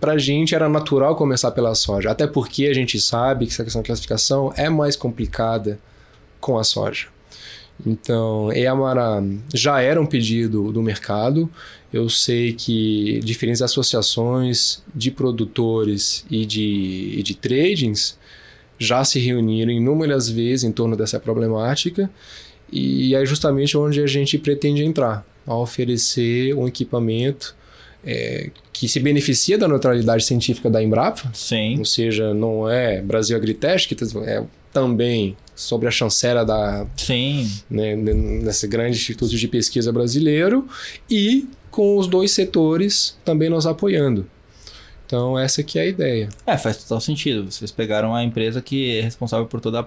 para 0.01 0.13
a 0.13 0.19
gente 0.19 0.55
era 0.55 0.67
natural 0.67 1.15
começar 1.15 1.51
pela 1.51 1.75
soja, 1.75 2.11
até 2.11 2.27
porque 2.27 2.67
a 2.67 2.75
gente 2.75 2.99
sabe 2.99 3.45
que 3.45 3.53
essa 3.53 3.63
questão 3.63 3.83
de 3.83 3.87
classificação 3.87 4.51
é 4.57 4.71
mais 4.71 4.97
complicada 4.97 5.79
com 6.41 6.59
a 6.59 6.65
soja. 6.65 7.09
Então, 7.87 8.53
Eamara 8.53 9.23
já 9.55 9.81
era 9.81 10.01
um 10.01 10.07
pedido 10.07 10.73
do 10.73 10.83
mercado. 10.83 11.49
Eu 11.93 12.09
sei 12.09 12.53
que 12.53 13.21
diferentes 13.25 13.63
associações 13.63 14.83
de 14.95 15.11
produtores 15.11 16.25
e 16.31 16.45
de, 16.45 17.15
e 17.17 17.23
de 17.23 17.35
tradings 17.35 18.19
já 18.79 19.03
se 19.05 19.19
reuniram 19.19 19.73
inúmeras 19.73 20.29
vezes 20.29 20.65
em 20.65 20.73
torno 20.73 20.97
dessa 20.97 21.19
problemática 21.19 22.11
e 22.71 23.15
é 23.15 23.25
justamente 23.25 23.77
onde 23.77 24.01
a 24.01 24.07
gente 24.07 24.39
pretende 24.39 24.85
entrar, 24.85 25.27
a 25.47 25.57
oferecer 25.57 26.55
um 26.55 26.69
equipamento 26.69 27.57
é, 28.05 28.51
que 28.73 28.87
se 28.87 29.01
beneficia 29.01 29.59
da 29.59 29.67
neutralidade 29.67 30.25
científica 30.25 30.71
da 30.71 30.83
Embrapa, 30.83 31.31
Sim. 31.33 31.79
ou 31.79 31.85
seja, 31.85 32.33
não 32.35 32.69
é 32.69 33.01
Brasil 33.01 33.37
Agritech, 33.37 33.89
que 33.89 33.97
é 34.27 34.45
também 34.73 35.37
sobre 35.55 35.89
a 35.89 35.91
chancela 35.91 36.45
da 36.45 36.87
Sim. 36.97 37.51
Né, 37.69 37.97
nesse 37.97 38.69
grande 38.69 38.97
instituto 38.97 39.35
de 39.35 39.49
pesquisa 39.49 39.91
brasileiro 39.91 40.69
e 41.11 41.49
com 41.79 41.97
os 41.97 42.09
dois 42.09 42.33
setores 42.33 43.17
também 43.25 43.49
nos 43.49 43.65
apoiando. 43.65 44.29
Então 45.07 45.39
essa 45.39 45.63
que 45.63 45.79
é 45.79 45.83
a 45.83 45.87
ideia. 45.87 46.29
É, 46.45 46.59
faz 46.59 46.77
total 46.79 47.01
sentido. 47.01 47.49
Vocês 47.49 47.71
pegaram 47.71 48.13
a 48.13 48.25
empresa 48.25 48.61
que 48.61 48.99
é 48.99 49.01
responsável 49.01 49.47
por 49.47 49.61
todo 49.61 49.87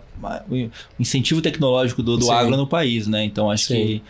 o 0.49 0.69
incentivo 0.97 1.41
tecnológico 1.41 2.01
do, 2.01 2.15
do 2.15 2.31
agro 2.31 2.55
no 2.55 2.65
país, 2.65 3.07
né? 3.07 3.25
Então 3.25 3.51
acho 3.51 3.65
Sim. 3.65 3.75
que 3.75 4.03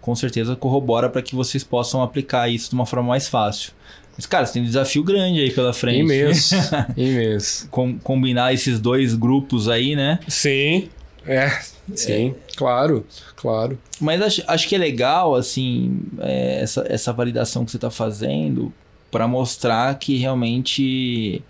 com 0.00 0.16
certeza 0.16 0.56
corrobora 0.56 1.08
para 1.08 1.22
que 1.22 1.36
vocês 1.36 1.62
possam 1.62 2.02
aplicar 2.02 2.48
isso 2.48 2.70
de 2.70 2.74
uma 2.74 2.84
forma 2.84 3.10
mais 3.10 3.28
fácil. 3.28 3.72
Mas, 4.16 4.26
cara, 4.26 4.44
você 4.44 4.54
tem 4.54 4.62
um 4.62 4.64
desafio 4.64 5.04
grande 5.04 5.38
aí 5.38 5.52
pela 5.52 5.72
frente. 5.72 6.00
Imenso, 6.00 6.56
imenso. 6.96 7.68
Com, 7.70 7.96
combinar 8.00 8.52
esses 8.52 8.80
dois 8.80 9.14
grupos 9.14 9.68
aí, 9.68 9.94
né? 9.94 10.18
Sim. 10.26 10.88
É, 11.28 11.50
sim, 11.94 12.28
é. 12.30 12.34
claro, 12.56 13.06
claro. 13.36 13.78
Mas 14.00 14.22
acho, 14.22 14.42
acho 14.46 14.68
que 14.68 14.74
é 14.74 14.78
legal, 14.78 15.34
assim, 15.34 16.00
é, 16.20 16.62
essa, 16.62 16.86
essa 16.88 17.12
validação 17.12 17.64
que 17.64 17.70
você 17.70 17.76
está 17.76 17.90
fazendo 17.90 18.72
para 19.10 19.28
mostrar 19.28 19.98
que 19.98 20.16
realmente 20.16 21.42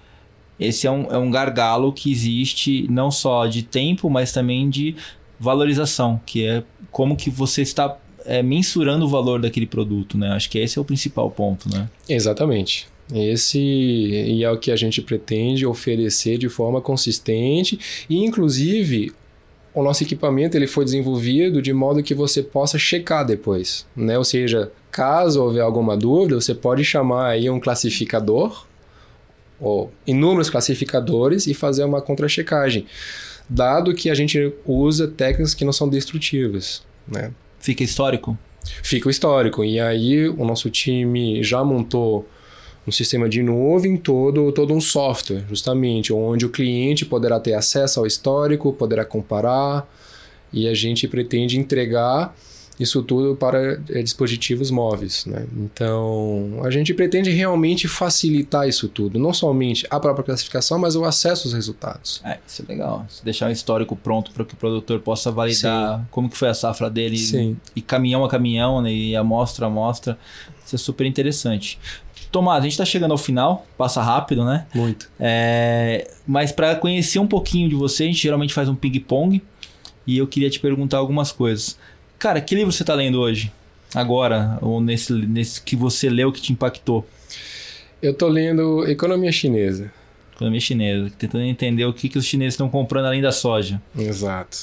esse 0.59 0.87
é 0.87 0.91
um, 0.91 1.13
é 1.13 1.19
um 1.19 1.31
gargalo 1.31 1.93
que 1.93 2.11
existe 2.11 2.87
não 2.91 3.11
só 3.11 3.47
de 3.47 3.63
tempo, 3.63 4.11
mas 4.11 4.33
também 4.33 4.69
de 4.69 4.97
valorização, 5.39 6.21
que 6.27 6.45
é 6.45 6.65
como 6.91 7.17
que 7.17 7.31
você 7.31 7.63
está 7.63 7.97
é, 8.25 8.43
mensurando 8.43 9.05
o 9.05 9.09
valor 9.09 9.41
daquele 9.41 9.67
produto, 9.67 10.19
né? 10.19 10.31
Acho 10.33 10.51
que 10.51 10.59
esse 10.59 10.79
é 10.79 10.81
o 10.81 10.85
principal 10.85 11.31
ponto, 11.31 11.69
né? 11.69 11.89
Exatamente. 12.09 12.89
Esse 13.15 13.59
e 13.59 14.45
é 14.45 14.51
o 14.51 14.59
que 14.59 14.71
a 14.71 14.77
gente 14.77 15.01
pretende 15.01 15.65
oferecer 15.65 16.37
de 16.37 16.49
forma 16.49 16.81
consistente 16.81 17.79
e, 18.11 18.19
inclusive, 18.19 19.13
o 19.79 19.83
nosso 19.85 20.03
equipamento 20.03 20.57
ele 20.57 20.67
foi 20.67 20.85
desenvolvido 20.85 21.63
de 21.63 21.73
modo 21.73 22.03
que 22.03 22.13
você 22.13 22.43
possa 22.43 22.77
checar 22.77 23.25
depois, 23.25 23.87
né? 23.95 24.19
Ou 24.19 24.25
seja, 24.25 24.73
caso 24.91 25.41
houver 25.41 25.63
alguma 25.63 25.97
dúvida, 25.97 26.41
você 26.41 26.53
pode 26.53 26.85
chamar 26.85 27.29
aí 27.29 27.49
um 27.49 27.61
classificador 27.61 28.67
ou 29.61 29.93
inúmeros 30.05 30.51
classificadores 30.51 31.47
e 31.47 31.55
fazer 31.55 31.85
uma 31.85 32.03
contra-checagem, 32.03 32.87
dado 33.49 33.95
que 33.95 34.11
a 34.11 34.15
gente 34.15 34.53
usa 34.67 35.07
técnicas 35.07 35.55
que 35.55 35.65
não 35.65 35.73
são 35.73 35.89
destrutivas, 35.89 36.83
né? 37.07 37.31
Fica 37.61 37.85
histórico? 37.85 38.37
Fica 38.83 39.07
o 39.07 39.11
histórico. 39.11 39.65
E 39.65 39.79
aí 39.79 40.29
o 40.29 40.45
nosso 40.45 40.69
time 40.71 41.41
já 41.41 41.63
montou 41.63 42.29
um 42.89 42.93
sistema 42.93 43.29
de 43.29 43.43
nuvem 43.43 43.97
todo, 43.97 44.51
todo 44.53 44.73
um 44.73 44.81
software, 44.81 45.45
justamente, 45.49 46.13
onde 46.13 46.47
o 46.47 46.49
cliente 46.49 47.05
poderá 47.05 47.39
ter 47.39 47.55
acesso 47.55 48.01
ao 48.01 48.07
histórico, 48.07 48.73
poderá 48.73 49.05
comparar, 49.05 49.87
e 50.53 50.67
a 50.67 50.75
gente 50.75 51.07
pretende 51.07 51.59
entregar 51.59 52.35
isso 52.81 53.03
tudo 53.03 53.35
para 53.35 53.81
é, 53.91 54.03
dispositivos 54.03 54.71
móveis. 54.71 55.27
Né? 55.27 55.47
Então, 55.57 56.61
a 56.65 56.71
gente 56.71 56.95
pretende 56.95 57.29
realmente 57.31 57.89
facilitar 57.89 58.69
isso 58.69 58.89
tudo, 58.89 59.19
não 59.19 59.35
somente 59.35 59.87
a 59.91 59.99
própria 59.99 60.25
classificação, 60.25 60.79
mas 60.79 60.95
o 60.95 61.05
acesso 61.05 61.49
aos 61.49 61.55
resultados. 61.55 62.21
É, 62.25 62.39
isso 62.47 62.63
é 62.63 62.73
legal. 62.73 63.07
Deixar 63.25 63.49
um 63.49 63.53
histórico 63.53 63.97
pronto 63.97 64.31
para 64.31 64.45
que 64.45 64.55
o 64.55 64.57
produtor 64.57 65.01
possa 65.01 65.31
validar 65.31 65.99
Sim. 65.99 66.07
como 66.11 66.31
que 66.31 66.37
foi 66.37 66.49
a 66.49 66.55
safra 66.55 66.89
dele 66.89 67.19
Sim. 67.19 67.57
e 67.75 67.83
caminhão 67.83 68.25
a 68.25 68.29
caminhão, 68.29 68.81
né? 68.81 68.93
e 68.93 69.17
amostra 69.17 69.67
a 69.67 69.69
amostra. 69.69 70.17
Isso 70.65 70.77
é 70.77 70.79
super 70.79 71.07
interessante. 71.07 71.79
Tomás, 72.31 72.61
a 72.61 72.63
gente 72.63 72.73
está 72.73 72.85
chegando 72.85 73.13
ao 73.13 73.19
final, 73.19 73.67
passa 73.77 74.03
rápido, 74.03 74.45
né? 74.45 74.67
Muito. 74.75 75.11
É, 75.19 76.11
mas 76.27 76.53
para 76.53 76.75
conhecer 76.77 77.19
um 77.19 77.27
pouquinho 77.27 77.69
de 77.69 77.75
você, 77.75 78.05
a 78.05 78.07
gente 78.07 78.21
geralmente 78.21 78.53
faz 78.53 78.69
um 78.69 78.75
ping-pong 78.75 79.43
e 80.07 80.19
eu 80.19 80.27
queria 80.27 80.51
te 80.51 80.61
perguntar 80.61 80.99
algumas 80.99 81.33
coisas. 81.33 81.79
Cara, 82.19 82.41
que 82.41 82.55
livro 82.55 82.73
você 82.73 82.83
está 82.83 82.95
lendo 82.95 83.21
hoje? 83.21 83.53
Agora, 83.95 84.59
ou 84.61 84.81
nesse, 84.81 85.13
nesse 85.13 85.63
que 85.63 85.75
você 85.75 86.11
leu 86.11 86.31
que 86.31 86.41
te 86.41 86.53
impactou? 86.53 87.07
Eu 88.03 88.13
estou 88.13 88.29
lendo 88.29 88.87
Economia 88.87 89.33
Chinesa. 89.33 89.91
Economia 90.35 90.61
Chinesa, 90.61 91.11
tentando 91.19 91.45
entender 91.45 91.85
o 91.85 91.93
que, 91.93 92.09
que 92.09 92.19
os 92.19 92.25
chineses 92.25 92.55
estão 92.55 92.69
comprando 92.69 93.07
além 93.07 93.21
da 93.21 93.33
soja. 93.33 93.81
Exato. 93.97 94.59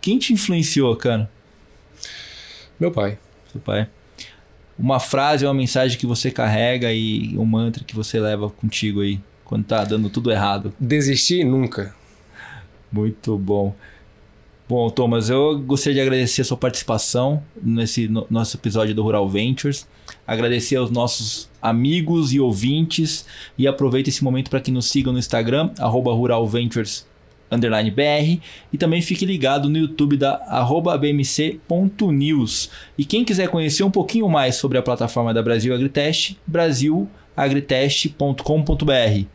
Quem 0.00 0.18
te 0.18 0.32
influenciou, 0.32 0.94
cara? 0.96 1.30
Meu 2.78 2.90
pai. 2.90 3.18
Seu 3.50 3.60
pai. 3.60 3.88
Uma 4.78 5.00
frase 5.00 5.44
ou 5.44 5.50
uma 5.50 5.58
mensagem 5.58 5.98
que 5.98 6.06
você 6.06 6.30
carrega 6.30 6.92
e 6.92 7.36
um 7.38 7.44
mantra 7.44 7.82
que 7.84 7.94
você 7.94 8.20
leva 8.20 8.50
contigo 8.50 9.00
aí 9.00 9.20
quando 9.44 9.64
tá 9.64 9.84
dando 9.84 10.10
tudo 10.10 10.30
errado. 10.30 10.72
Desistir 10.78 11.44
nunca. 11.44 11.94
Muito 12.92 13.38
bom. 13.38 13.74
Bom, 14.68 14.90
Thomas, 14.90 15.30
eu 15.30 15.58
gostaria 15.60 15.94
de 15.94 16.00
agradecer 16.00 16.42
a 16.42 16.44
sua 16.44 16.56
participação 16.56 17.40
nesse 17.62 18.08
no, 18.08 18.26
nosso 18.28 18.56
episódio 18.56 18.94
do 18.94 19.02
Rural 19.02 19.28
Ventures. 19.28 19.86
Agradecer 20.26 20.74
aos 20.74 20.90
nossos 20.90 21.48
amigos 21.62 22.32
e 22.32 22.40
ouvintes. 22.40 23.24
E 23.56 23.68
aproveita 23.68 24.08
esse 24.08 24.24
momento 24.24 24.50
para 24.50 24.60
que 24.60 24.72
nos 24.72 24.86
sigam 24.90 25.12
no 25.12 25.18
Instagram, 25.20 25.70
ruralventures 27.50 27.94
BR, 27.94 28.40
e 28.72 28.78
também 28.78 29.02
fique 29.02 29.24
ligado 29.24 29.68
no 29.68 29.78
YouTube 29.78 30.16
da 30.16 30.40
bmc.news. 31.00 32.70
E 32.96 33.04
quem 33.04 33.24
quiser 33.24 33.48
conhecer 33.48 33.84
um 33.84 33.90
pouquinho 33.90 34.28
mais 34.28 34.56
sobre 34.56 34.78
a 34.78 34.82
plataforma 34.82 35.32
da 35.32 35.42
Brasil 35.42 35.74
Agritest, 35.74 36.36
brasilagritest.com.br. 36.46 39.26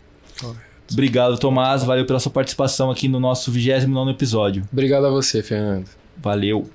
Obrigado, 0.92 1.38
Tomás. 1.38 1.84
Valeu 1.84 2.06
pela 2.06 2.20
sua 2.20 2.32
participação 2.32 2.92
aqui 2.92 3.08
no 3.08 3.20
nosso 3.20 3.52
29 3.52 4.12
episódio. 4.12 4.64
Obrigado 4.72 5.06
a 5.06 5.10
você, 5.10 5.42
Fernando. 5.42 5.90
Valeu. 6.18 6.70